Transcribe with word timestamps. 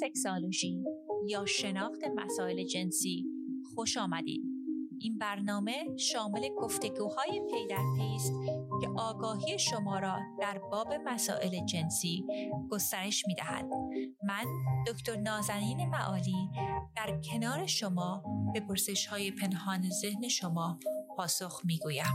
سکسالوژی 0.00 0.84
یا 1.28 1.44
شناخت 1.46 2.04
مسائل 2.16 2.64
جنسی 2.64 3.24
خوش 3.74 3.96
آمدید. 3.96 4.42
این 4.98 5.18
برنامه 5.18 5.96
شامل 5.96 6.48
گفتگوهای 6.58 7.40
پی 7.50 7.66
در 7.70 7.84
پی 7.96 8.14
است 8.14 8.32
که 8.80 8.88
آگاهی 8.96 9.58
شما 9.58 9.98
را 9.98 10.18
در 10.40 10.58
باب 10.58 10.88
مسائل 11.04 11.64
جنسی 11.66 12.24
گسترش 12.70 13.24
می 13.26 13.34
دهد. 13.34 13.66
من 14.24 14.44
دکتر 14.86 15.16
نازنین 15.16 15.88
معالی 15.88 16.50
در 16.96 17.20
کنار 17.20 17.66
شما 17.66 18.22
به 18.54 18.60
پرسش 18.60 19.06
های 19.06 19.30
پنهان 19.30 19.90
ذهن 19.90 20.28
شما 20.28 20.78
پاسخ 21.16 21.60
می 21.64 21.78
گویم. 21.78 22.14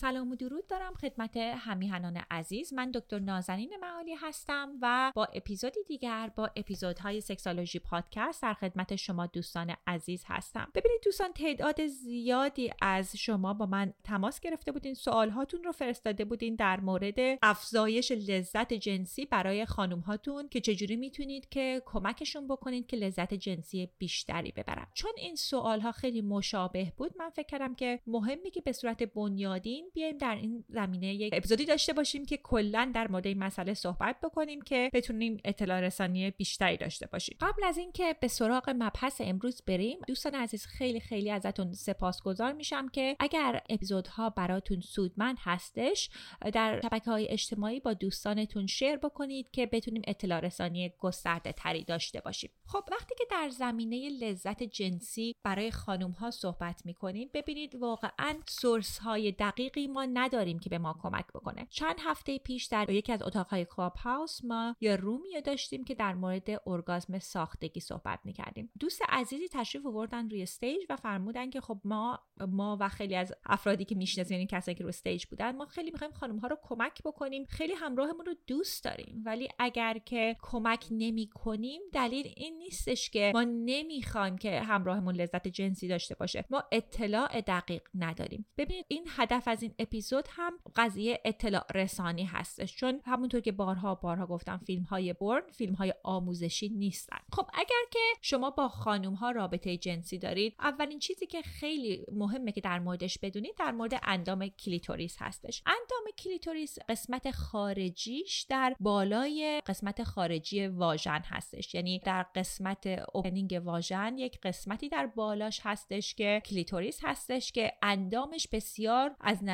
سلام 0.00 0.30
و 0.30 0.36
درود 0.36 0.66
دارم 0.66 0.94
خدمت 0.94 1.36
همیهنان 1.36 2.16
عزیز. 2.30 2.72
من 2.72 2.90
دکتر 2.90 3.18
نازنین 3.18 3.72
معالی 3.80 4.14
هستم 4.14 4.72
و 4.82 5.12
با 5.14 5.24
اپیزودی 5.24 5.80
دیگر 5.86 6.30
با 6.36 6.50
اپیزودهای 6.56 7.20
سکسالوژی 7.20 7.78
پادکست 7.78 8.42
در 8.42 8.54
خدمت 8.54 8.96
شما 8.96 9.26
دوستان 9.26 9.76
عزیز 9.86 10.24
هستم. 10.26 10.68
ببینید 10.74 11.00
دوستان 11.04 11.32
تعداد 11.32 11.86
زیادی 11.86 12.72
از 12.82 13.16
شما 13.16 13.54
با 13.54 13.66
من 13.66 13.92
تماس 14.04 14.40
گرفته 14.40 14.72
بودین 14.72 14.94
سوال 14.94 15.30
هاتون 15.30 15.64
رو 15.64 15.72
فرستاده 15.72 16.24
بودین 16.24 16.54
در 16.54 16.80
مورد 16.80 17.18
افزایش 17.42 18.12
لذت 18.12 18.72
جنسی 18.72 19.26
برای 19.26 19.66
خانم 19.66 20.00
هاتون 20.00 20.48
که 20.48 20.60
چجوری 20.60 20.96
می‌تونید 20.96 21.48
که 21.48 21.82
کمکشون 21.86 22.48
بکنید 22.48 22.86
که 22.86 22.96
لذت 22.96 23.34
جنسی 23.34 23.90
بیشتری 23.98 24.52
ببرن. 24.52 24.86
چون 24.94 25.12
این 25.16 25.36
سوال 25.36 25.80
ها 25.80 25.92
خیلی 25.92 26.20
مشابه 26.20 26.92
بود 26.96 27.12
من 27.18 27.30
فکر 27.30 27.46
کردم 27.46 27.74
که 27.74 28.00
مهمی 28.06 28.50
که 28.50 28.60
به 28.60 28.72
صورت 28.72 29.02
بنیادین 29.02 29.85
بیایم 29.94 30.18
در 30.18 30.34
این 30.34 30.64
زمینه 30.68 31.14
یک 31.14 31.34
اپیزودی 31.36 31.64
داشته 31.64 31.92
باشیم 31.92 32.24
که 32.24 32.36
کلا 32.36 32.90
در 32.94 33.08
مورد 33.08 33.26
این 33.26 33.38
مسئله 33.38 33.74
صحبت 33.74 34.16
بکنیم 34.20 34.60
که 34.60 34.90
بتونیم 34.94 35.40
اطلاع 35.44 35.80
رسانی 35.80 36.30
بیشتری 36.30 36.76
داشته 36.76 37.06
باشیم. 37.06 37.36
قبل 37.40 37.64
از 37.64 37.78
اینکه 37.78 38.16
به 38.20 38.28
سراغ 38.28 38.70
مبحث 38.70 39.20
امروز 39.20 39.62
بریم 39.66 39.98
دوستان 40.06 40.34
عزیز 40.34 40.66
خیلی 40.66 41.00
خیلی 41.00 41.30
ازتون 41.30 41.72
سپاسگزار 41.72 42.52
میشم 42.52 42.88
که 42.88 43.16
اگر 43.20 43.62
اپیزودها 43.70 44.30
براتون 44.30 44.80
سودمند 44.80 45.36
هستش 45.40 46.10
در 46.52 46.80
شبکه 46.80 47.10
های 47.10 47.28
اجتماعی 47.28 47.80
با 47.80 47.92
دوستانتون 47.92 48.66
share 48.66 48.96
بکنید 48.96 49.50
که 49.50 49.66
بتونیم 49.66 50.02
اطلاع 50.06 50.40
رسانی 50.40 50.92
گسترده 50.98 51.52
تری 51.52 51.84
داشته 51.84 52.20
باشیم. 52.20 52.50
خب 52.66 52.84
وقتی 52.92 53.14
که 53.18 53.24
در 53.30 53.48
زمینه 53.48 54.08
لذت 54.08 54.62
جنسی 54.62 55.34
برای 55.44 55.70
خانم 55.70 56.10
ها 56.10 56.30
صحبت 56.30 56.86
می‌کنیم 56.86 57.30
ببینید 57.34 57.74
واقعا 57.74 58.36
source 58.46 58.98
های 58.98 59.32
دقیق 59.32 59.75
ما 59.80 60.04
نداریم 60.04 60.58
که 60.58 60.70
به 60.70 60.78
ما 60.78 60.98
کمک 61.02 61.26
بکنه. 61.34 61.66
چند 61.70 61.96
هفته 62.00 62.38
پیش 62.38 62.64
در 62.64 62.90
یکی 62.90 63.12
از 63.12 63.22
اتاقهای 63.22 63.64
Clubhouse 63.64 64.44
ما 64.44 64.76
یه 64.80 64.96
room 64.96 65.31
ی 65.31 65.40
داشتیم 65.44 65.84
که 65.84 65.94
در 65.94 66.14
مورد 66.14 66.48
ارگازم 66.66 67.18
ساختگی 67.18 67.80
صحبت 67.80 68.20
می‌کردیم. 68.24 68.70
دوست 68.80 69.02
عزیزی 69.08 69.48
تشریف 69.48 69.86
آوردن 69.86 70.30
روی 70.30 70.42
stage 70.42 70.82
و 70.90 70.96
فرمودن 70.96 71.50
که 71.50 71.60
خب 71.60 71.80
ما 71.84 72.18
ما 72.48 72.76
و 72.80 72.88
خیلی 72.88 73.16
از 73.16 73.32
افرادی 73.44 73.84
که 73.84 73.94
می‌شناسیم 73.94 74.34
یعنی 74.34 74.46
کسایی 74.50 74.74
که 74.74 74.84
روی 74.84 74.88
stage 74.88 75.26
بودن 75.26 75.56
ما 75.56 75.66
خیلی 75.66 75.90
می‌خوایم 75.90 76.12
خانم 76.12 76.38
ها 76.38 76.48
رو 76.48 76.56
کمک 76.62 77.02
بکنیم. 77.04 77.44
خیلی 77.44 77.72
همراهمون 77.72 78.26
رو 78.26 78.34
دوست 78.46 78.84
داریم. 78.84 79.22
ولی 79.26 79.48
اگر 79.58 79.98
که 79.98 80.36
کمک 80.42 80.86
نمی 80.90 81.28
کنیم 81.28 81.82
دلیل 81.92 82.32
این 82.36 82.58
نیستش 82.58 83.10
که 83.10 83.32
ما 83.34 83.44
نمی‌خوایم 83.44 84.38
که 84.38 84.60
همراهمون 84.60 85.14
لذت 85.14 85.48
جنسی 85.48 85.88
داشته 85.88 86.14
باشه. 86.14 86.44
ما 86.50 86.64
اطلاع 86.72 87.40
دقیق 87.40 87.82
نداریم. 87.94 88.46
ببینید 88.58 88.84
این 88.88 89.06
هدف 89.08 89.48
از 89.48 89.62
اپیزود 89.78 90.28
هم 90.30 90.52
قضیه 90.76 91.20
اطلاع 91.24 91.64
رسانی 91.74 92.24
هستش. 92.24 92.76
چون 92.76 93.00
همونطور 93.04 93.40
که 93.40 93.52
بارها 93.52 93.94
بارها 93.94 94.26
گفتم 94.26 94.56
فیلم 94.66 94.82
های 94.82 95.12
برن 95.12 95.42
فیلم 95.52 95.74
های 95.74 95.94
آموزشی 96.02 96.68
نیستن. 96.68 97.18
خب 97.32 97.46
اگر 97.54 97.84
که 97.90 97.98
شما 98.22 98.50
با 98.50 98.68
خانم 98.68 99.14
ها 99.14 99.30
رابطه 99.30 99.76
جنسی 99.76 100.18
دارید 100.18 100.54
اولین 100.60 100.98
چیزی 100.98 101.26
که 101.26 101.42
خیلی 101.42 102.04
مهمه 102.12 102.52
که 102.52 102.60
در 102.60 102.78
موردش 102.78 103.18
بدونید 103.18 103.54
در 103.58 103.72
مورد 103.72 104.00
اندام 104.02 104.48
کلیتوریس 104.48 105.16
هستش. 105.20 105.62
اندام 105.66 106.12
کلیتوریس 106.18 106.78
قسمت 106.88 107.30
خارجیش 107.30 108.42
در 108.42 108.76
بالای 108.80 109.62
قسمت 109.66 110.04
خارجی 110.04 110.66
واژن 110.66 111.22
هستش. 111.24 111.74
یعنی 111.74 111.98
در 111.98 112.22
قسمت 112.22 112.86
opening 113.14 113.60
واژن 113.64 114.18
یک 114.18 114.40
قسمتی 114.40 114.88
در 114.88 115.06
بالاش 115.06 115.60
هستش 115.62 116.14
که 116.14 116.42
کلیتوریس 116.44 117.00
هستش 117.02 117.52
که 117.52 117.72
اندامش 117.82 118.48
بسیار 118.52 119.16
از 119.20 119.44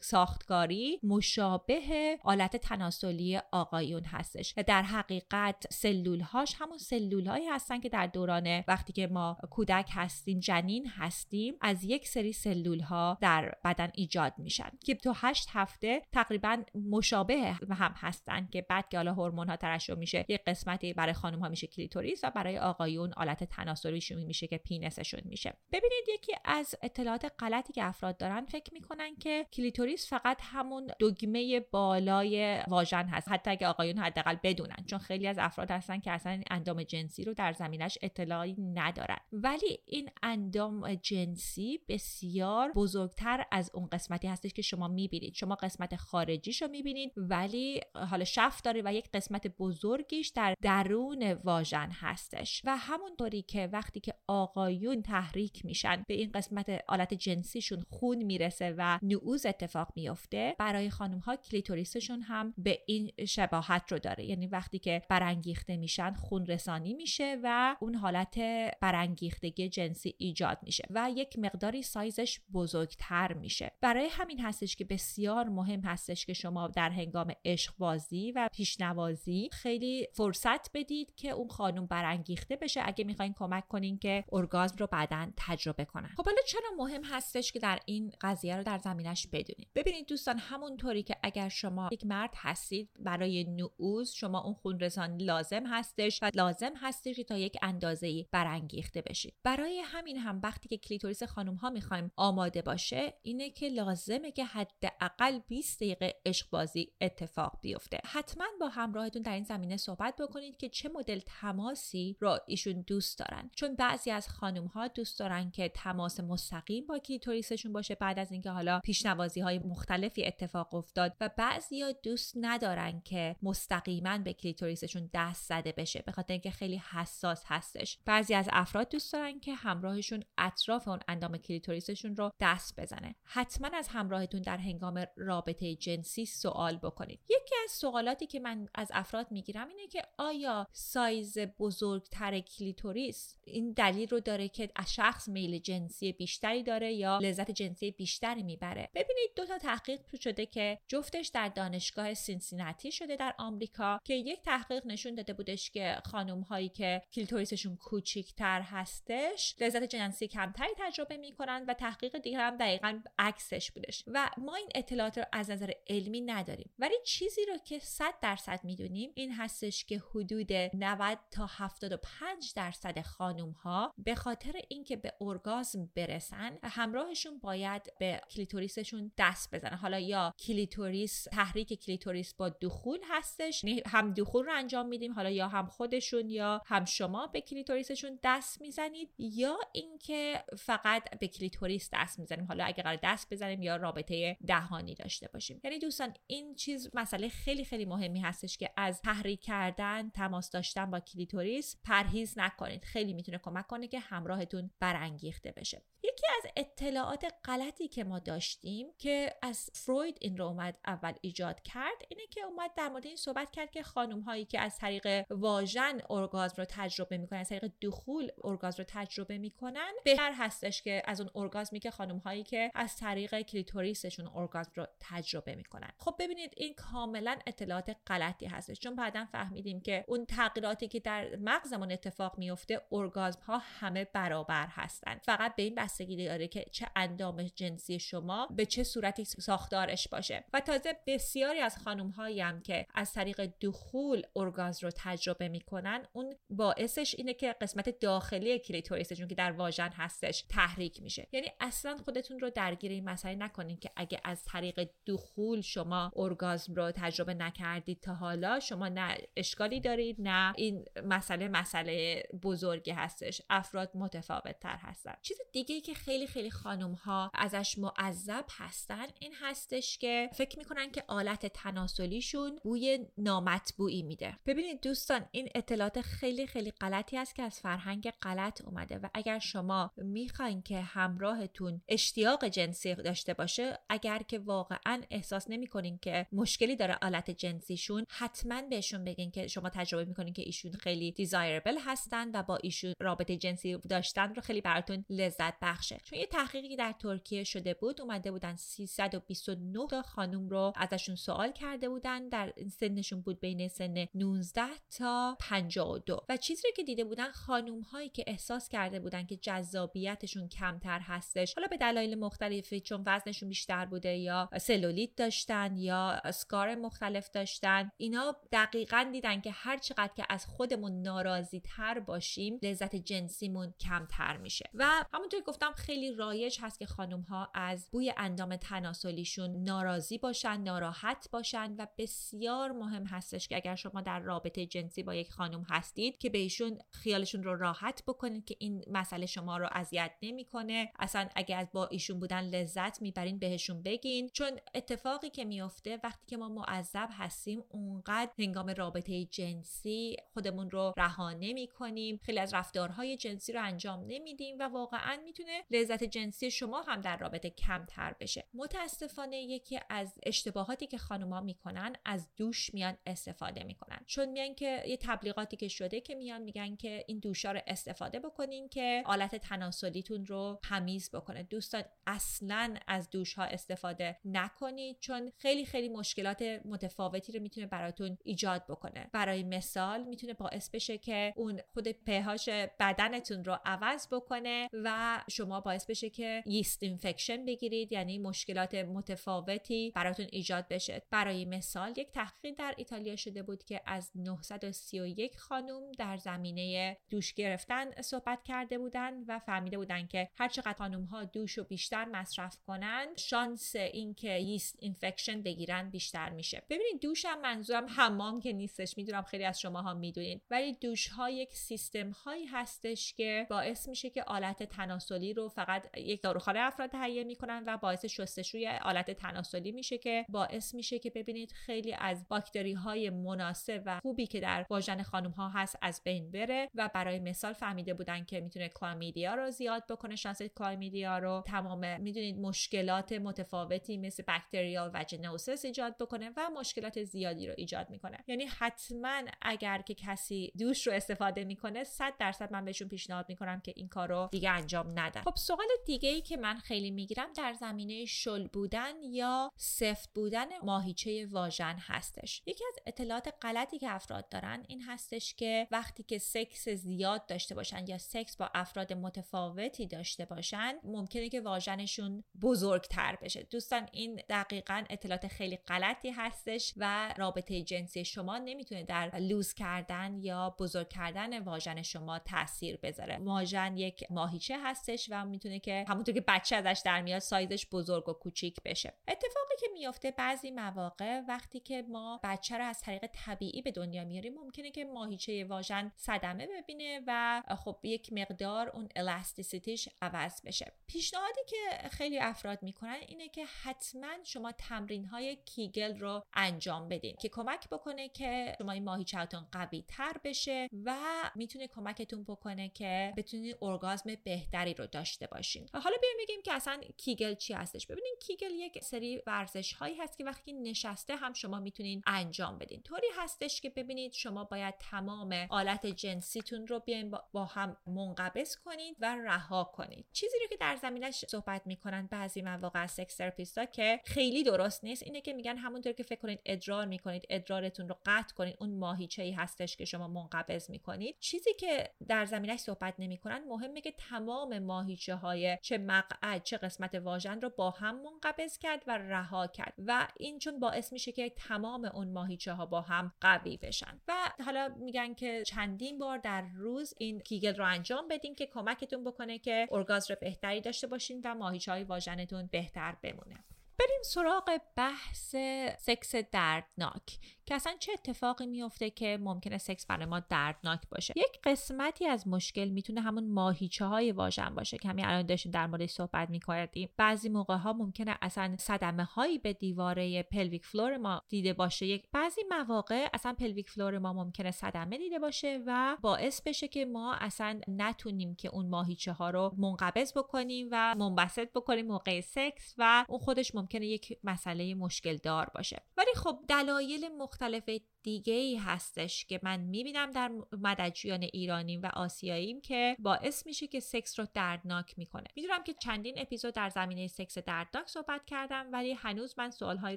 ساختاری 0.00 1.00
مشابه 1.02 2.18
آلت 2.22 2.56
تناسلی 2.56 3.38
آقایون 3.52 4.04
هستش. 4.04 4.54
در 4.66 4.82
حقیقت 4.82 5.66
سلول 5.70 6.20
هاش 6.20 6.54
همون 6.58 6.78
سلول 6.78 7.26
هایی 7.26 7.46
هستن 7.46 7.80
که 7.80 7.88
در 7.88 8.06
دوران 8.06 8.64
وقتی 8.68 8.92
که 8.92 9.06
ما 9.06 9.36
کودک 9.50 9.90
هستیم 9.92 10.40
جنین 10.40 10.86
هستیم 10.86 11.54
از 11.60 11.84
یک 11.84 12.08
سری 12.08 12.32
سلول 12.32 12.80
ها 12.80 13.18
در 13.20 13.54
بدن 13.64 13.90
ایجاد 13.94 14.32
میشن 14.38 14.70
که 14.84 14.94
تو 14.94 15.12
هشت 15.16 15.48
هفته 15.52 16.02
تقریبا 16.12 16.62
مشابه 16.90 17.52
هم 17.70 17.94
هستن 17.96 18.48
که 18.52 18.62
بعد 18.62 18.88
که 18.88 18.96
حالا 18.96 19.12
هورمون 19.12 19.48
ها 19.48 19.56
ترشح 19.56 19.94
میشه 19.94 20.24
یک 20.28 20.40
قسمتی 20.46 20.92
برای 20.92 21.12
خانم 21.12 21.40
ها 21.40 21.48
میشه 21.48 21.66
کلیتوریس 21.66 22.24
و 22.24 22.30
برای 22.30 22.58
آقایون 22.58 23.12
آلت 23.16 23.44
تناسلیشون 23.44 24.24
میشه 24.24 24.46
که 24.46 24.58
penis 24.58 24.92
شون 24.92 25.20
میشه. 25.24 25.54
ببینید 25.72 26.08
یکی 26.08 26.32
از 26.44 26.74
اطلاعات 26.82 27.32
غلطی 27.38 27.72
که 27.72 27.84
افراد 27.84 28.16
دارن 28.16 28.44
فکر 28.44 28.74
می‌کنن 28.74 29.16
که 29.18 29.46
کلیتوریس 29.52 30.10
فقط 30.10 30.38
همون 30.42 30.90
دگمه 31.00 31.60
بالای 31.60 32.62
واژن 32.68 33.04
هست 33.04 33.28
حتی 33.28 33.50
اگه 33.50 33.66
آقایون 33.66 33.98
حداقل 33.98 34.36
بدونن 34.42 34.84
چون 34.86 34.98
خیلی 34.98 35.26
از 35.26 35.38
افراد 35.38 35.70
هستن 35.70 36.00
که 36.00 36.10
اصلا 36.10 36.40
اندام 36.50 36.82
جنسی 36.82 37.24
رو 37.24 37.34
در 37.34 37.52
زمینش 37.52 37.98
اطلاعی 38.02 38.56
ندارن. 38.74 39.18
ولی 39.32 39.78
این 39.86 40.10
اندام 40.22 40.94
جنسی 40.94 41.80
بسیار 41.88 42.72
بزرگتر 42.72 43.44
از 43.52 43.70
اون 43.74 43.88
قسمتی 43.92 44.28
هستش 44.28 44.52
که 44.52 44.62
شما 44.62 44.88
می‌بینید. 44.88 45.34
شما 45.34 45.54
قسمت 45.54 45.96
خارجیش 45.96 46.62
رو 46.62 46.68
می‌بینید 46.68 47.12
ولی 47.16 47.80
حالا 47.94 48.24
شف 48.24 48.62
داره 48.62 48.82
و 48.84 48.94
یک 48.94 49.08
قسمت 49.14 49.46
بزرگیش 49.46 50.28
در 50.28 50.54
درون 50.62 51.32
واژن 51.32 51.88
هستش. 51.92 52.62
و 52.64 52.76
همونطوری 52.76 53.42
که 53.42 53.68
وقتی 53.72 54.00
که 54.00 54.14
آقایون 54.26 55.02
تحریک 55.02 55.64
میشن 55.64 56.04
به 56.08 56.14
این 56.14 56.30
قسمت 56.34 56.80
آلت 56.88 57.14
جنسیشون 57.14 57.82
خون 57.90 58.22
می‌رسه 58.22 58.74
و 58.78 58.98
نعوز 59.08 59.46
اتفاق 59.46 59.92
میفته 59.96 60.56
برای 60.58 60.90
خانم 60.90 61.18
ها 61.18 61.36
کلیتوریسشون 61.36 62.20
هم 62.22 62.54
به 62.58 62.78
این 62.86 63.12
شباهت 63.28 63.92
رو 63.92 63.98
داره. 63.98 64.24
یعنی 64.24 64.46
وقتی 64.46 64.78
که 64.78 65.02
برانگیخته 65.08 65.76
میشن 65.76 66.12
خون 66.14 66.46
رسانی 66.46 66.94
میشه 66.94 67.40
و 67.42 67.76
اون 67.80 67.94
حالت 67.94 68.38
برانگیختگی 68.80 69.68
جنسی 69.68 70.14
ایجاد 70.18 70.58
میشه 70.62 70.84
و 70.90 71.10
یک 71.16 71.38
مقداری 71.38 71.82
سایزش 71.82 72.40
بزرگتر 72.52 73.32
میشه. 73.32 73.72
برای 73.80 74.08
همین 74.10 74.40
هستش 74.40 74.76
که 74.76 74.84
بسیار 74.84 75.48
مهم 75.48 75.80
هستش 75.80 76.26
که 76.26 76.32
شما 76.32 76.68
در 76.68 76.90
هنگام 76.90 77.32
عشق 77.44 77.74
بازی 77.78 78.32
و 78.32 78.48
پیشنوازی 78.52 79.48
خیلی 79.52 80.06
فرصت 80.12 80.70
بدید 80.74 81.14
که 81.14 81.30
اون 81.30 81.48
خانم 81.48 81.86
برانگیخته 81.86 82.56
بشه. 82.56 82.80
اگه 82.84 83.04
می‌خواین 83.04 83.34
کمک 83.38 83.68
کنین 83.68 83.98
که 83.98 84.24
ارگازم 84.32 84.76
رو 84.78 84.86
بعدا 84.86 85.28
تجربه 85.36 85.84
کنن. 85.84 86.08
خب 86.16 86.24
حالا 86.24 86.42
چرا 86.46 86.70
مهم 86.78 87.04
هستش 87.04 87.52
که 87.52 87.58
در 87.58 87.80
این 87.86 88.12
قضیه 88.20 88.56
رو 88.56 88.62
در 88.62 88.78
زمینش 88.88 89.26
بدونید. 89.26 89.68
ببینید 89.74 90.06
دوستان 90.06 90.38
همونطوری 90.38 91.02
که 91.02 91.16
اگر 91.22 91.48
شما 91.48 91.88
یک 91.92 92.06
مرد 92.06 92.34
هستید 92.36 92.90
برای 92.98 93.44
نعوز 93.44 94.10
شما 94.10 94.40
اون 94.40 94.54
خونرسان 94.54 95.16
لازم 95.16 95.66
هستش 95.66 96.22
و 96.22 96.30
لازم 96.34 96.72
هستش 96.76 97.16
تا 97.16 97.38
یک 97.38 97.56
اندازه 97.62 98.26
برانگیخته 98.32 99.02
بشید. 99.02 99.34
برای 99.42 99.80
همین 99.84 100.16
هم 100.16 100.40
وقتی 100.42 100.68
که 100.68 100.76
کلیتوریس 100.78 101.22
خانم 101.22 101.54
ها 101.54 101.70
می‌خوایم 101.70 102.10
آماده 102.16 102.62
باشه 102.62 103.14
اینه 103.22 103.50
که 103.50 103.68
لازمه 103.68 104.32
که 104.32 104.44
حداقل 104.44 105.38
20 105.38 105.76
دقیقه 105.80 106.14
عشق 106.26 106.50
بازی 106.50 106.92
اتفاق 107.00 107.58
بیفته. 107.62 107.98
حتما 108.04 108.46
با 108.60 108.68
همراهتون 108.68 109.22
در 109.22 109.34
این 109.34 109.44
زمینه 109.44 109.76
صحبت 109.76 110.16
بکنید 110.16 110.56
که 110.56 110.68
چه 110.68 110.88
مدل 110.88 111.20
تماسی 111.26 112.16
را 112.20 112.40
ایشون 112.46 112.80
دوست 112.86 113.18
دارن. 113.18 113.50
چون 113.56 113.74
بعضی 113.74 114.10
از 114.10 114.28
خانم 114.28 114.66
ها 114.66 114.88
دوست 114.88 115.18
دارن 115.18 115.50
که 115.50 115.68
تماس 115.68 116.20
مستقیم 116.20 116.86
با 116.86 116.98
کلیتوریسشون 116.98 117.72
باشه 117.72 117.94
بعد 117.94 118.18
از 118.18 118.32
اینکه 118.32 118.50
حالا 118.50 118.77
پیش‌نوازی 118.84 119.40
های 119.40 119.58
مختلفی 119.58 120.24
اتفاق 120.24 120.74
افتاد 120.74 121.16
و 121.20 121.30
بعضیا 121.36 121.92
دوست 121.92 122.34
ندارن 122.36 123.00
که 123.04 123.36
مستقیما 123.42 124.18
به 124.18 124.32
کلیتوریسشون 124.32 125.10
دست 125.14 125.48
زده 125.48 125.72
بشه 125.72 126.02
به 126.06 126.12
خاطر 126.12 126.32
اینکه 126.32 126.50
خیلی 126.50 126.82
حساس 126.90 127.42
هستش. 127.46 127.98
بعضی 128.04 128.34
از 128.34 128.48
افراد 128.52 128.88
دوست 128.88 129.12
دارن 129.12 129.40
که 129.40 129.54
همراهشون 129.54 130.24
اطراف 130.38 130.88
اون 130.88 130.98
اندام 131.08 131.36
کلیتوریسشون 131.36 132.16
رو 132.16 132.32
دست 132.40 132.80
بزنه. 132.80 133.14
حتما 133.24 133.68
از 133.74 133.88
همراهتون 133.88 134.42
در 134.42 134.56
هنگام 134.56 135.04
رابطه 135.16 135.74
جنسی 135.74 136.26
سوال 136.26 136.76
بکنید. 136.76 137.20
یکی 137.30 137.54
از 137.64 137.70
سوالاتی 137.70 138.26
که 138.26 138.40
من 138.40 138.68
از 138.74 138.90
افراد 138.94 139.30
می‌گیرم 139.30 139.68
اینه 139.68 139.86
که 139.86 140.02
آیا 140.18 140.66
سایز 140.72 141.38
بزرگتر 141.38 142.40
کلیتوریس 142.40 143.36
این 143.44 143.72
دلیل 143.72 144.08
رو 144.08 144.20
داره 144.20 144.48
که 144.48 144.68
از 144.76 144.94
شخص 144.94 145.28
میل 145.28 145.58
جنسی 145.58 146.12
بیشتری 146.12 146.62
داره 146.62 146.92
یا 146.92 147.18
لذت 147.18 147.50
جنسی 147.50 147.90
بیشتری 147.90 148.42
می‌بره؟ 148.42 148.67
ببینید 148.74 149.30
دو 149.36 149.46
تا 149.46 149.58
تحقیق 149.58 150.00
شده 150.20 150.46
که 150.46 150.78
جفتش 150.88 151.28
در 151.28 151.48
دانشگاه 151.48 152.14
سینسیناتی 152.14 152.92
شده 152.92 153.16
در 153.16 153.34
آمریکا 153.38 154.00
که 154.04 154.14
یک 154.14 154.42
تحقیق 154.42 154.86
نشون 154.86 155.14
داده 155.14 155.32
بودش 155.32 155.70
که 155.70 155.96
خانم 156.04 156.40
هایی 156.40 156.68
که 156.68 157.02
کلیتوریسشون 157.12 157.76
کوچیکتر 157.76 158.60
هستش 158.60 159.54
لذت 159.60 159.82
جنسی 159.82 160.28
کمتری 160.28 160.74
تجربه 160.78 161.16
می‌کنن 161.16 161.64
و 161.68 161.74
تحقیق 161.74 162.18
دیگه 162.18 162.38
هم 162.38 162.56
دقیقا 162.56 163.00
عکسش 163.18 163.70
بودش. 163.70 164.04
و 164.06 164.30
ما 164.38 164.54
این 164.54 164.68
اطلاعات 164.74 165.18
رو 165.18 165.24
از 165.32 165.50
نظر 165.50 165.72
علمی 165.86 166.20
نداریم. 166.20 166.70
ولی 166.78 166.94
چیزی 167.04 167.46
رو 167.46 167.58
که 167.58 167.78
100 167.78 168.14
درصد 168.22 168.60
می‌دونیم 168.64 169.12
این 169.14 169.32
هستش 169.32 169.84
که 169.84 170.02
حدود 170.14 170.52
90 170.52 171.18
تا 171.30 171.46
75 171.46 172.52
درصد 172.56 173.00
خانم 173.00 173.50
ها 173.50 173.94
به 173.98 174.14
خاطر 174.14 174.60
اینکه 174.68 174.96
به 174.96 175.12
ارگازم 175.20 175.90
برسن 175.94 176.58
همراهشون 176.62 177.38
باید 177.38 177.92
به 177.98 178.20
کلیتوریسشون 178.58 179.12
دست 179.18 179.54
بزنه. 179.54 179.76
حالا 179.76 179.98
یا 179.98 180.34
کلیتوریس 180.46 181.22
تحریک 181.22 181.84
کلیتوریس 181.84 182.34
با 182.34 182.48
دخول 182.48 182.98
هستش 183.10 183.64
یعنی 183.64 183.82
هم 183.86 184.14
دخول 184.14 184.46
رو 184.46 184.52
انجام 184.54 184.86
میدیم 184.86 185.12
حالا 185.12 185.30
یا 185.30 185.48
هم 185.48 185.66
خودشون 185.66 186.30
یا 186.30 186.62
هم 186.66 186.84
شما 186.84 187.26
به 187.26 187.40
کلیتوریسشون 187.40 188.18
دست 188.22 188.60
می‌زنید 188.60 189.08
یا 189.18 189.58
اینکه 189.72 190.44
فقط 190.58 191.18
به 191.18 191.28
کلیتوریس 191.28 191.90
دست 191.92 192.18
می‌زنیم. 192.18 192.44
حالا 192.44 192.64
اگه 192.64 192.82
قرار 192.82 192.98
دست 193.02 193.32
بزنیم 193.32 193.62
یا 193.62 193.76
رابطه 193.76 194.36
دهانی 194.46 194.94
داشته 194.94 195.28
باشیم. 195.34 195.60
یعنی 195.64 195.78
دوستان 195.78 196.14
این 196.26 196.54
چیز 196.54 196.90
مسئله 196.94 197.28
خیلی 197.28 197.64
خیلی 197.64 197.84
مهمی 197.84 198.20
هستش 198.20 198.56
که 198.56 198.70
از 198.76 199.02
تحریک 199.02 199.40
کردن 199.40 200.10
تماس 200.10 200.50
داشتن 200.50 200.90
با 200.90 201.00
کلیتوریس 201.00 201.76
پرهیز 201.84 202.34
نکنید. 202.38 202.84
خیلی 202.84 203.12
می‌تونه 203.12 203.38
کمک 203.38 203.66
کنه 203.66 203.88
که 203.88 203.98
همراهتون 203.98 204.70
برانگیخته 204.80 205.52
بشه. 205.56 205.82
یکی 206.08 206.26
از 206.38 206.50
اطلاعات 206.56 207.34
غلطی 207.44 207.88
که 207.88 208.04
ما 208.04 208.18
داشتیم 208.18 208.86
که 208.98 209.34
از 209.42 209.70
فروید 209.74 210.18
این 210.20 210.36
رو 210.36 210.44
اومد 210.44 210.78
اول 210.86 211.12
ایجاد 211.20 211.62
کرد 211.62 212.02
اینه 212.08 212.26
که 212.30 212.42
اومد 212.42 212.70
در 212.76 212.88
مورد 212.88 213.06
این 213.06 213.16
صحبت 213.16 213.50
کرد 213.50 213.70
که 213.70 213.82
خانم 213.82 214.20
هایی 214.20 214.44
که 214.44 214.60
از 214.60 214.78
طریق 214.78 215.24
واژن 215.30 216.00
ارگازم 216.10 216.54
رو 216.58 216.64
تجربه 216.64 217.18
می‌کنن 217.18 217.38
از 217.38 217.48
طریق 217.48 217.72
دخول 217.82 218.30
ارگازم 218.44 218.78
رو 218.78 218.84
تجربه 218.88 219.38
می‌کنن 219.38 219.92
بهتر 220.04 220.32
هستش 220.32 220.82
که 220.82 221.02
از 221.04 221.20
اون 221.20 221.30
ارگازمی 221.34 221.80
که 221.80 221.90
خانم 221.90 222.18
هایی 222.18 222.44
که 222.44 222.70
از 222.74 222.96
طریق 222.96 223.40
کلیتوریسشون 223.40 224.30
ارگازم 224.34 224.72
رو 224.74 224.86
تجربه 225.00 225.54
می‌کنن. 225.54 225.90
خب 225.98 226.14
ببینید 226.18 226.52
این 226.56 226.74
کاملا 226.74 227.38
اطلاعات 227.46 227.96
غلطی 228.06 228.46
هستش. 228.46 228.80
چون 228.80 228.96
بعدا 228.96 229.24
فهمیدیم 229.32 229.80
که 229.80 230.04
اون 230.08 230.26
تغییراتی 230.26 230.88
که 230.88 231.00
در 231.00 231.36
مغزمون 231.36 231.92
اتفاق 231.92 232.38
میفته 232.38 232.82
ارگازم 232.92 233.40
ها 233.40 233.58
همه 233.58 234.04
برابر 234.04 234.66
هستن. 234.66 235.18
فقط 235.18 235.56
به 235.56 235.62
این 235.62 235.74
بستگی 235.98 236.26
داره 236.26 236.48
که 236.48 236.64
چه 236.70 236.86
اندام 236.96 237.42
جنسی 237.42 237.98
شما 237.98 238.48
به 238.56 238.66
چه 238.66 238.84
صورتی 238.84 239.24
ساختارش 239.24 240.08
باشه. 240.08 240.44
و 240.52 240.60
تازه 240.60 240.96
بسیاری 241.06 241.60
از 241.60 241.78
خانم 241.78 242.08
هایی 242.08 242.40
هم 242.40 242.60
که 242.60 242.86
از 242.94 243.12
طریق 243.12 243.50
دخول 243.60 244.22
ارگاز 244.36 244.84
رو 244.84 244.90
تجربه 244.96 245.48
می‌کنن 245.48 246.06
اون 246.12 246.34
باعثش 246.50 247.14
اینه 247.18 247.34
که 247.34 247.54
قسمت 247.60 248.00
داخلی 248.00 248.58
کلیتوریسشون 248.58 249.28
که 249.28 249.34
در 249.34 249.52
واژن 249.52 249.88
هستش 249.88 250.44
تحریک 250.48 251.02
میشه. 251.02 251.26
یعنی 251.32 251.46
اصلا 251.60 251.96
خودتون 251.96 252.40
رو 252.40 252.50
درگیر 252.50 252.92
این 252.92 253.04
مسئله 253.04 253.34
نکنین 253.34 253.76
که 253.76 253.90
اگه 253.96 254.20
از 254.24 254.44
طریق 254.44 254.90
دخول 255.06 255.60
شما 255.60 256.12
ارگازم 256.16 256.74
رو 256.74 256.90
تجربه 256.90 257.34
نکردید 257.34 258.00
تا 258.00 258.14
حالا 258.14 258.60
شما 258.60 258.88
نه 258.88 259.16
اشکالی 259.36 259.80
دارید 259.80 260.16
نه 260.18 260.52
این 260.56 260.84
مسئله 261.04 261.48
مسئله 261.48 262.22
بزرگی 262.42 262.90
هستش. 262.90 263.42
افراد 263.50 263.90
متفاوت 263.94 264.60
تر 264.60 264.76
هستن. 264.76 265.14
چیز 265.22 265.38
دیگه 265.52 265.77
که 265.80 265.94
خیلی 265.94 266.26
خیلی 266.26 266.50
خانم 266.50 266.92
ها 266.92 267.30
ازش 267.34 267.78
معذب 267.78 268.44
هستن 268.50 269.06
این 269.20 269.32
هستش 269.40 269.98
که 269.98 270.30
فکر 270.34 270.58
می‌کنن 270.58 270.90
که 270.90 271.04
آلت 271.08 271.46
تناسلیشون 271.46 272.58
بوی 272.62 273.06
نامطبوعی 273.18 274.02
میده. 274.02 274.38
ببینید 274.46 274.80
دوستان 274.80 275.26
این 275.30 275.48
اطلاعات 275.54 276.00
خیلی 276.00 276.46
خیلی 276.46 276.70
غلطی 276.70 277.16
است 277.16 277.34
که 277.34 277.42
از 277.42 277.60
فرهنگ 277.60 278.10
غلط 278.10 278.64
اومده 278.64 278.98
و 278.98 279.08
اگر 279.14 279.38
شما 279.38 279.92
می‌خواین 279.96 280.62
که 280.62 280.80
همراهتون 280.80 281.82
اشتیاق 281.88 282.44
جنسی 282.44 282.94
داشته 282.94 283.34
باشه 283.34 283.78
اگر 283.88 284.18
که 284.18 284.38
واقعا 284.38 285.02
احساس 285.10 285.50
نمی‌کنین 285.50 285.98
که 285.98 286.26
مشکلی 286.32 286.76
داره 286.76 286.98
آلت 287.02 287.30
جنسیشون 287.30 288.04
حتما 288.08 288.62
بهشون 288.62 289.04
بگین 289.04 289.30
که 289.30 289.46
شما 289.46 289.68
تجربه 289.68 290.04
می‌کنین 290.04 290.32
که 290.32 290.42
ایشون 290.42 290.72
خیلی 290.72 291.12
دیزایربل 291.12 291.78
هستن 291.86 292.30
و 292.34 292.42
با 292.42 292.56
ایشون 292.56 292.94
رابطه 293.00 293.36
جنسی 293.36 293.78
داشتن 293.78 294.34
رو 294.34 294.42
خیلی 294.42 294.60
براتون 294.60 295.04
لذت 295.10 295.60
بخشه. 295.68 296.00
چون 296.04 296.18
یه 296.18 296.26
تحقیقی 296.26 296.76
در 296.76 296.92
ترکیه 296.92 297.44
شده 297.44 297.74
بود 297.74 298.00
اومده 298.00 298.30
بودن 298.30 298.56
329 298.56 299.86
تا 299.90 300.02
خانم 300.02 300.48
رو 300.48 300.72
ازشون 300.76 301.16
سوال 301.16 301.52
کرده 301.52 301.88
بودن. 301.88 302.28
در 302.28 302.52
سنشون 302.80 303.20
بود 303.20 303.40
بین 303.40 303.68
سن 303.68 304.06
19 304.14 304.62
تا 304.98 305.36
52 305.40 306.20
و 306.28 306.36
چیزی 306.36 306.68
که 306.76 306.82
دیده 306.82 307.04
بودن 307.04 307.30
خانم 307.30 307.80
هایی 307.80 308.08
که 308.08 308.24
احساس 308.26 308.68
کرده 308.68 309.00
بودن 309.00 309.26
که 309.26 309.36
جذابیتشون 309.36 310.48
کمتر 310.48 311.00
هستش. 311.00 311.54
حالا 311.54 311.68
به 311.68 311.76
دلایل 311.76 312.18
مختلفی 312.18 312.80
چون 312.80 313.02
وزنشون 313.06 313.48
بیشتر 313.48 313.86
بوده 313.86 314.16
یا 314.16 314.48
سلولیت 314.60 315.16
داشتن 315.16 315.76
یا 315.76 316.20
اسکار 316.24 316.74
مختلف 316.74 317.30
داشتن 317.30 317.90
اینا 317.96 318.36
دقیقا 318.52 319.08
دیدن 319.12 319.40
که 319.40 319.50
هر 319.50 319.78
چقدر 319.78 320.12
که 320.16 320.24
از 320.28 320.46
خودمون 320.46 321.02
ناراضی 321.02 321.60
تر 321.60 322.00
باشیم 322.00 322.58
لذت 322.62 322.96
جنسیمون 322.96 323.74
کمتر 323.80 324.36
میشه. 324.36 324.70
و 324.74 325.04
همونطور 325.12 325.40
گفتم 325.58 325.72
خیلی 325.72 326.12
رایج 326.12 326.58
هست 326.62 326.78
که 326.78 326.86
خانم 326.86 327.20
ها 327.20 327.50
از 327.54 327.88
بوی 327.92 328.12
اندام 328.16 328.56
تناسلیشون 328.56 329.62
ناراضی 329.62 330.18
باشن 330.18 330.60
ناراحت 330.60 331.28
باشن 331.32 331.74
و 331.78 331.86
بسیار 331.98 332.72
مهم 332.72 333.04
هستش 333.06 333.48
که 333.48 333.56
اگر 333.56 333.74
شما 333.74 334.00
در 334.00 334.20
رابطه 334.20 334.66
جنسی 334.66 335.02
با 335.02 335.14
یک 335.14 335.30
خانم 335.30 335.62
هستید 335.70 336.18
که 336.18 336.30
بهشون 336.30 336.78
خیالشون 336.90 337.42
رو 337.42 337.56
راحت 337.56 338.02
بکنید 338.06 338.44
که 338.44 338.56
این 338.58 338.84
مسئله 338.90 339.26
شما 339.26 339.56
رو 339.56 339.68
اذیت 339.72 340.12
نمی‌کنه. 340.22 340.92
اصلا 340.98 341.28
اگر 341.36 341.68
با 341.72 341.86
ایشون 341.86 342.20
بودن 342.20 342.40
لذت 342.40 343.02
می‌برین 343.02 343.38
بهشون 343.38 343.82
بگین. 343.82 344.28
چون 344.28 344.50
اتفاقی 344.74 345.30
که 345.30 345.44
میفته 345.44 346.00
وقتی 346.04 346.26
که 346.26 346.36
ما 346.36 346.48
معذب 346.48 347.08
هستیم 347.12 347.64
اونقدر 347.68 348.30
هنگام 348.38 348.70
رابطه 348.70 349.24
جنسی 349.24 350.16
خودمون 350.34 350.70
رو 350.70 350.94
رها 350.96 351.32
نمی‌کنیم. 351.32 352.20
خیلی 352.22 352.38
از 352.38 352.54
رفتارهای 352.54 353.16
جنسی 353.16 353.52
رو 353.52 353.62
انجام 353.62 354.04
نمیدیم 354.06 354.56
و 354.58 354.62
واقعا 354.62 355.18
می‌تونه 355.24 355.47
لذت 355.70 356.04
جنسی 356.04 356.50
شما 356.50 356.82
هم 356.82 357.00
در 357.00 357.16
رابطه 357.16 357.50
کمتر 357.50 358.14
بشه. 358.20 358.44
متاسفانه 358.54 359.36
یکی 359.36 359.80
از 359.90 360.14
اشتباهاتی 360.22 360.86
که 360.86 360.98
خانوما 360.98 361.40
می‌کنن 361.40 361.92
از 362.04 362.28
دوش 362.36 362.74
میان 362.74 362.96
استفاده 363.06 363.64
می‌کنن. 363.64 364.00
چون 364.06 364.28
میان 364.28 364.54
که 364.54 364.82
یه 364.86 364.96
تبلیغاتی 364.96 365.56
که 365.56 365.68
شده 365.68 366.00
که 366.00 366.14
میان 366.14 366.42
میگن 366.42 366.76
که 366.76 367.04
این 367.08 367.18
دوشا 367.18 367.52
رو 367.52 367.60
استفاده 367.66 368.20
بکنین 368.20 368.68
که 368.68 369.02
آلت 369.06 369.34
تناسلیتون 369.36 370.26
رو 370.26 370.60
تمیز 370.62 371.10
بکنه. 371.10 371.42
دوستان 371.42 371.84
اصلا 372.06 372.74
از 372.86 373.10
دوش 373.10 373.34
ها 373.34 373.44
استفاده 373.44 374.18
نکنید 374.24 374.96
چون 375.00 375.32
خیلی 375.36 375.64
خیلی 375.64 375.88
مشکلات 375.88 376.42
متفاوتی 376.64 377.32
رو 377.32 377.42
می‌تونه 377.42 377.66
براتون 377.66 378.18
ایجاد 378.24 378.64
بکنه. 378.68 379.10
برای 379.12 379.42
مثال 379.42 380.04
می‌تونه 380.04 380.34
باعث 380.34 380.70
بشه 380.70 380.98
که 380.98 381.32
اون 381.36 381.60
خود 381.66 381.88
pH 381.88 382.18
اش 382.18 382.48
بدنتون 382.80 383.44
رو 383.44 383.58
عوض 383.64 384.08
بکنه 384.10 384.68
و 384.72 385.20
شما 385.38 385.60
باعث 385.60 385.86
بشه 385.86 386.10
که 386.10 386.42
yeast 386.46 386.82
infection 386.82 387.44
بگیرید 387.44 387.92
یعنی 387.92 388.18
مشکلات 388.18 388.74
متفاوتی 388.74 389.92
براتون 389.94 390.26
ایجاد 390.32 390.68
بشه. 390.68 391.02
برای 391.10 391.44
مثال 391.44 391.90
یک 391.96 392.10
تحقیق 392.10 392.54
در 392.58 392.74
ایتالیا 392.76 393.16
شده 393.16 393.42
بود 393.42 393.64
که 393.64 393.80
از 393.86 394.10
931 394.14 395.38
خانم 395.38 395.92
در 395.98 396.16
زمینه 396.16 396.96
دوش 397.10 397.34
گرفتن 397.34 398.02
صحبت 398.02 398.42
کرده 398.44 398.78
بودن 398.78 399.24
و 399.28 399.38
فهمیده 399.38 399.78
بودن 399.78 400.06
که 400.06 400.28
هر 400.36 400.48
چقدر 400.48 400.72
خانم 400.72 401.04
ها 401.04 401.24
دوش 401.24 401.58
رو 401.58 401.64
بیشتر 401.64 402.04
مصرف 402.04 402.58
کنند 402.66 403.18
شانس 403.18 403.76
اینکه 403.76 404.30
yeast 404.30 404.76
infection 404.78 405.42
بگیرن 405.42 405.90
بیشتر 405.90 406.30
میشه. 406.30 406.62
ببینید 406.70 407.02
دوش 407.02 407.24
هم 407.24 407.40
منظورم 407.40 407.86
حمام 407.88 408.40
که 408.40 408.52
نیستش 408.52 408.96
می‌دونم 408.96 409.22
خیلی 409.22 409.44
از 409.44 409.60
شما 409.60 409.82
ها 409.82 409.94
می‌دونید 409.94 410.42
ولی 410.50 410.72
دوش 410.72 411.08
ها 411.08 411.30
یک 411.30 411.52
سیستم 411.52 412.10
هایی 412.10 412.46
هستش 412.46 413.14
که 413.14 413.46
باعث 413.50 413.88
میشه 413.88 414.10
که 414.10 414.24
آلت 414.24 414.62
تناسلی 414.62 415.27
رو 415.32 415.48
فقط 415.48 415.98
یک 415.98 416.22
داروخانه 416.22 416.60
افراد 416.60 416.90
تهیه 416.90 417.24
می‌کنن 417.24 417.64
و 417.66 417.76
باعث 417.76 418.04
شستشوی 418.04 418.66
آلت 418.66 419.10
تناسلی 419.10 419.72
میشه 419.72 419.98
که 419.98 420.26
باعث 420.28 420.74
میشه 420.74 420.98
که 420.98 421.10
ببینید 421.10 421.52
خیلی 421.52 421.94
از 421.98 422.28
باکتری 422.28 422.72
های 422.72 423.10
مناسب 423.10 423.82
و 423.86 424.00
خوبی 424.00 424.26
که 424.26 424.40
در 424.40 424.66
واژن 424.70 425.02
خانم 425.02 425.30
ها 425.30 425.48
هست 425.48 425.78
از 425.82 426.02
بین 426.04 426.30
بره 426.30 426.68
و 426.74 426.90
برای 426.94 427.18
مثال 427.18 427.52
فهمیده 427.52 427.94
بودن 427.94 428.24
که 428.24 428.40
می‌تونه 428.40 428.68
کلامیدیا 428.68 429.34
رو 429.34 429.50
زیاد 429.50 429.86
بکنه. 429.90 430.16
شانس 430.16 430.42
کلامیدیا 430.42 431.18
رو 431.18 431.42
تمام 431.46 432.00
می‌دونید 432.00 432.38
مشکلات 432.38 433.12
متفاوتی 433.12 433.96
مثل 433.96 434.22
بکتریال 434.28 434.90
وجینوسیس 434.94 435.64
ایجاد 435.64 435.96
بکنه 436.00 436.30
و 436.36 436.50
مشکلات 436.50 437.02
زیادی 437.02 437.46
رو 437.46 437.54
ایجاد 437.56 437.90
می‌کنه. 437.90 438.18
یعنی 438.26 438.44
حتما 438.44 439.22
اگر 439.42 439.82
که 439.82 439.94
کسی 439.94 440.52
دوش 440.58 440.86
رو 440.86 440.92
استفاده 440.92 441.44
می‌کنه 441.44 441.84
100 441.84 442.12
درصد 442.18 442.52
من 442.52 442.64
بهشون 442.64 442.88
پیشنهاد 442.88 443.26
می‌کنم 443.28 443.60
که 443.60 443.72
این 443.76 443.88
کار 443.88 444.08
رو 444.08 444.28
دیگه 444.32 444.50
انجام 444.50 444.98
ندن. 444.98 445.17
خب 445.24 445.36
سوال 445.36 445.66
دیگه 445.86 446.08
ای 446.08 446.20
که 446.20 446.36
من 446.36 446.56
خیلی 446.56 446.90
می‌گیرم 446.90 447.32
در 447.32 447.52
زمینه 447.52 448.04
شل 448.04 448.46
بودن 448.46 449.02
یا 449.02 449.50
سفت 449.56 450.10
بودن 450.14 450.46
ماهیچه 450.62 451.26
واژن 451.30 451.76
هستش. 451.80 452.42
یکی 452.46 452.64
از 452.68 452.78
اطلاعات 452.86 453.34
غلطی 453.42 453.78
که 453.78 453.90
افراد 453.90 454.28
دارن 454.28 454.64
این 454.68 454.82
هستش 454.82 455.34
که 455.34 455.68
وقتی 455.70 456.02
که 456.02 456.18
سکس 456.18 456.68
زیاد 456.68 457.26
داشته 457.26 457.54
باشن 457.54 457.86
یا 457.86 457.98
سکس 457.98 458.36
با 458.36 458.50
افراد 458.54 458.92
متفاوتی 458.92 459.86
داشته 459.86 460.24
باشن 460.24 460.74
ممکنه 460.84 461.28
که 461.28 461.40
واژنشون 461.40 462.24
بزرگتر 462.42 463.18
بشه. 463.22 463.42
دوستان 463.42 463.88
این 463.92 464.20
دقیقا 464.28 464.84
اطلاعات 464.90 465.26
خیلی 465.28 465.56
غلطی 465.56 466.10
هستش 466.10 466.74
و 466.76 467.14
رابطه 467.16 467.62
جنسی 467.62 468.04
شما 468.04 468.38
نمی‌تونه 468.38 468.84
در 468.84 469.18
لوز 469.18 469.54
کردن 469.54 470.18
یا 470.22 470.56
بزرگ 470.58 470.88
کردن 470.88 471.38
واژن 471.38 471.82
شما 471.82 472.18
تاثیر 472.18 472.78
بذاره. 472.82 473.18
واژن 473.18 473.76
یک 473.76 474.04
ماهیچه 474.10 474.58
هستش 474.64 475.07
و 475.10 475.24
می‌تونه 475.24 475.58
که 475.58 475.84
همونطور 475.88 476.14
که 476.14 476.24
بچه 476.28 476.56
ازش 476.56 476.82
در 476.84 477.02
میاد 477.02 477.18
سایزش 477.18 477.66
بزرگ 477.72 478.08
و 478.08 478.12
کوچیک 478.12 478.56
بشه. 478.64 478.92
اتفاقی 479.08 479.54
که 479.60 479.66
میافته 479.72 480.10
بعضی 480.10 480.50
مواقع 480.50 481.20
وقتی 481.28 481.60
که 481.60 481.84
ما 481.88 482.20
بچه 482.22 482.58
رو 482.58 482.64
از 482.64 482.80
طریق 482.80 483.06
طبیعی 483.12 483.62
به 483.62 483.70
دنیا 483.70 484.04
میاریم 484.04 484.34
ممکنه 484.34 484.70
که 484.70 484.84
ماهیچه 484.84 485.44
واژن 485.44 485.92
صدمه 485.96 486.46
ببینه 486.46 487.00
و 487.06 487.42
خب 487.64 487.78
یک 487.82 488.12
مقدار 488.12 488.68
اون 488.68 488.88
elasticity 488.96 489.73
ش 489.73 489.88
عوض 490.02 490.42
بشه. 490.42 490.72
پیشنهادی 490.86 491.40
که 491.48 491.88
خیلی 491.88 492.18
افراد 492.18 492.62
می‌کنن 492.62 492.98
اینه 493.08 493.28
که 493.28 493.44
حتما 493.62 494.08
شما 494.24 494.52
تمرین 494.52 495.04
های 495.04 495.36
کیگل 495.36 495.98
رو 495.98 496.22
انجام 496.32 496.88
بدین 496.88 497.16
که 497.20 497.28
کمک 497.28 497.68
بکنه 497.68 498.08
که 498.08 498.54
شما 498.58 498.72
این 498.72 498.84
ماهیچهتون 498.84 499.46
قوی 499.52 499.84
تر 499.88 500.16
بشه 500.24 500.68
و 500.84 500.96
می‌تونه 501.34 501.66
کمکتون 501.68 502.24
بکنه 502.24 502.68
که 502.68 503.12
بتونید 503.16 503.56
ارگازم 503.62 504.10
بهتری 504.24 504.74
رو 504.74 504.86
داشته 504.90 505.26
باشین. 505.26 505.66
حالا 505.74 505.96
بیایم 506.02 506.16
بگیم 506.22 506.42
که 506.42 506.52
اصلا 506.52 506.80
کیگل 506.96 507.34
چی 507.34 507.54
هستش. 507.54 507.86
ببینین 507.86 508.14
کیگل 508.20 508.50
یک 508.50 508.84
سری 508.84 509.22
ورزش 509.26 509.72
هایی 509.72 509.96
هست 509.96 510.18
که 510.18 510.24
وقتی 510.24 510.52
نشسته 510.52 511.16
هم 511.16 511.32
شما 511.32 511.60
می‌تونین 511.60 512.02
انجام 512.06 512.58
بدین. 512.58 512.82
طوری 512.82 513.06
هستش 513.16 513.60
که 513.60 513.70
ببینید 513.70 514.12
شما 514.12 514.44
باید 514.44 514.74
تمام 514.78 515.46
آلت 515.50 515.86
جنسیتون 515.86 516.66
رو 516.66 516.80
بیاین 516.80 517.14
با 517.32 517.44
هم 517.44 517.76
منقبض 517.86 518.56
کنید 518.56 518.96
و 519.00 519.16
رها 519.16 519.64
کنید. 519.64 520.06
چیزی 520.12 520.38
رو 520.40 520.46
که 520.46 520.56
در 520.56 520.76
زمینش 520.76 521.24
صحبت 521.28 521.66
می‌کنن 521.66 522.06
بعضی 522.06 522.42
مواقع 522.42 522.86
sex 522.86 523.16
therapist 523.16 523.59
ا 523.59 523.64
که 523.64 524.00
خیلی 524.04 524.42
درست 524.42 524.84
نیست 524.84 525.02
اینه 525.02 525.20
که 525.20 525.32
میگن 525.32 525.56
همونطور 525.56 525.92
که 525.92 526.02
فکر 526.02 526.20
کنید 526.20 526.40
ادرار 526.46 526.86
می‌کنید 526.86 527.26
ادرارتون 527.30 527.88
رو 527.88 527.96
قطع 528.06 528.34
کنید. 528.34 528.56
اون 528.60 528.78
ماهیچه 528.78 529.22
ای 529.22 529.32
هستش 529.32 529.76
که 529.76 529.84
شما 529.84 530.08
منقبض 530.08 530.70
می‌کنید. 530.70 531.16
چیزی 531.20 531.54
که 531.54 531.90
در 532.08 532.24
زمینش 532.24 532.60
صحبت 532.60 532.94
نمی‌کنن 532.98 533.44
مهمه 533.48 533.80
که 533.80 533.92
تمام 533.92 534.58
ماهیچه 534.78 535.14
های 535.14 535.58
چه 535.62 535.78
مقعد 535.78 536.42
چه 536.42 536.56
قسمت 536.56 536.94
واژن 536.94 537.40
رو 537.40 537.50
با 537.50 537.70
هم 537.70 538.02
منقبض 538.02 538.58
کرد 538.58 538.82
و 538.86 538.98
رها 538.98 539.46
کرد 539.46 539.74
و 539.86 540.08
این 540.16 540.38
چون 540.38 540.60
باعث 540.60 540.92
میشه 540.92 541.12
که 541.12 541.30
تمام 541.30 541.84
اون 541.84 542.12
ماهیچه 542.12 542.52
ها 542.52 542.66
با 542.66 542.80
هم 542.80 543.12
قوی 543.20 543.56
بشن. 543.56 544.00
و 544.08 544.14
حالا 544.44 544.74
میگن 544.78 545.14
که 545.14 545.42
چندین 545.46 545.98
بار 545.98 546.18
در 546.18 546.42
روز 546.54 546.94
این 546.98 547.20
کیگل 547.20 547.54
رو 547.54 547.64
انجام 547.64 548.08
بدین 548.08 548.34
که 548.34 548.46
کمکتون 548.46 549.04
بکنه 549.04 549.38
که 549.38 549.68
ارگازم 549.72 550.14
بهتری 550.20 550.60
داشته 550.60 550.86
باشین 550.86 551.20
و 551.24 551.34
ماهیچه 551.34 551.72
های 551.72 551.84
واژنتون 551.84 552.48
بهتر 552.52 552.96
بمونه. 553.02 553.44
بریم 553.78 554.02
سراغ 554.02 554.60
بحث 554.76 555.36
سکس 555.78 556.14
دردناک. 556.14 557.18
که 557.48 557.54
اصلا 557.54 557.72
چه 557.78 557.92
اتفاقی 557.92 558.46
میفته 558.46 558.90
که 558.90 559.18
ممکنه 559.20 559.58
سکس 559.58 559.86
برای 559.86 560.06
ما 560.06 560.20
دردناک 560.20 560.80
باشه. 560.90 561.14
یک 561.16 561.40
قسمتی 561.44 562.06
از 562.06 562.28
مشکل 562.28 562.68
می‌تونه 562.68 563.00
همون 563.00 563.30
ماهیچه 563.30 563.84
های 563.84 564.12
واژن 564.12 564.54
باشه 564.54 564.78
که 564.78 564.88
همین 564.88 565.04
الان 565.04 565.26
داشتیم 565.26 565.52
در 565.52 565.66
مورد 565.66 565.86
صحبت 565.86 566.30
می‌کردیم. 566.30 566.88
بعضی 566.96 567.28
موقع 567.28 567.56
ها 567.56 567.72
ممکنه 567.72 568.18
اصلا 568.22 568.56
صدمه 568.58 569.04
هایی 569.04 569.38
به 569.38 569.52
دیواره 569.52 570.22
pelvic 570.22 570.66
floor 570.66 570.96
ما 570.96 571.22
دیده 571.28 571.52
باشه. 571.52 571.86
یک 571.86 572.04
بعضی 572.12 572.40
مواقع 572.48 573.08
اصلا 573.14 573.32
pelvic 573.32 573.70
floor 573.70 573.98
ما 573.98 574.12
ممکنه 574.12 574.50
صدمه 574.50 574.98
دیده 574.98 575.18
باشه 575.18 575.60
و 575.66 575.96
باعث 576.00 576.42
بشه 576.42 576.68
که 576.68 576.84
ما 576.84 577.14
اصلا 577.14 577.60
نتونیم 577.68 578.34
که 578.34 578.48
اون 578.48 578.68
ماهیچه 578.68 579.12
ها 579.12 579.30
رو 579.30 579.54
منقبض 579.58 580.12
بکنیم 580.12 580.68
و 580.70 580.94
منبسط 580.98 581.52
بکنیم 581.52 581.86
موقع 581.86 582.20
سکس 582.20 582.74
و 582.78 583.04
اون 583.08 583.18
خودش 583.18 583.54
ممکنه 583.54 583.86
یک 583.86 584.18
مسئله 584.24 584.74
مشکل 584.74 585.16
دار 585.16 585.50
باشه. 585.54 585.82
ولی 585.96 586.14
خب 586.14 586.38
دلایل 586.48 587.08
مختلف 587.42 587.70
دیگه 588.02 588.34
ای 588.34 588.56
هستش 588.56 589.24
که 589.24 589.40
من 589.42 589.60
می‌بینم 589.60 590.10
در 590.10 590.30
مددجویان 590.52 591.22
ایرانی 591.22 591.76
و 591.76 591.90
آسیاییم 591.94 592.60
که 592.60 592.96
باعث 592.98 593.46
میشه 593.46 593.66
که 593.66 593.80
سکس 593.80 594.20
رو 594.20 594.26
دردناک 594.34 594.98
می‌کنه. 594.98 595.24
می‌دونم 595.36 595.62
که 595.62 595.74
چندین 595.74 596.14
اپیزود 596.18 596.54
در 596.54 596.68
زمینه 596.68 597.06
سکس 597.06 597.38
دردناک 597.38 597.88
صحبت 597.88 598.24
کردم 598.26 598.68
ولی 598.72 598.92
هنوز 598.92 599.34
من 599.38 599.50
سوالهایی 599.50 599.96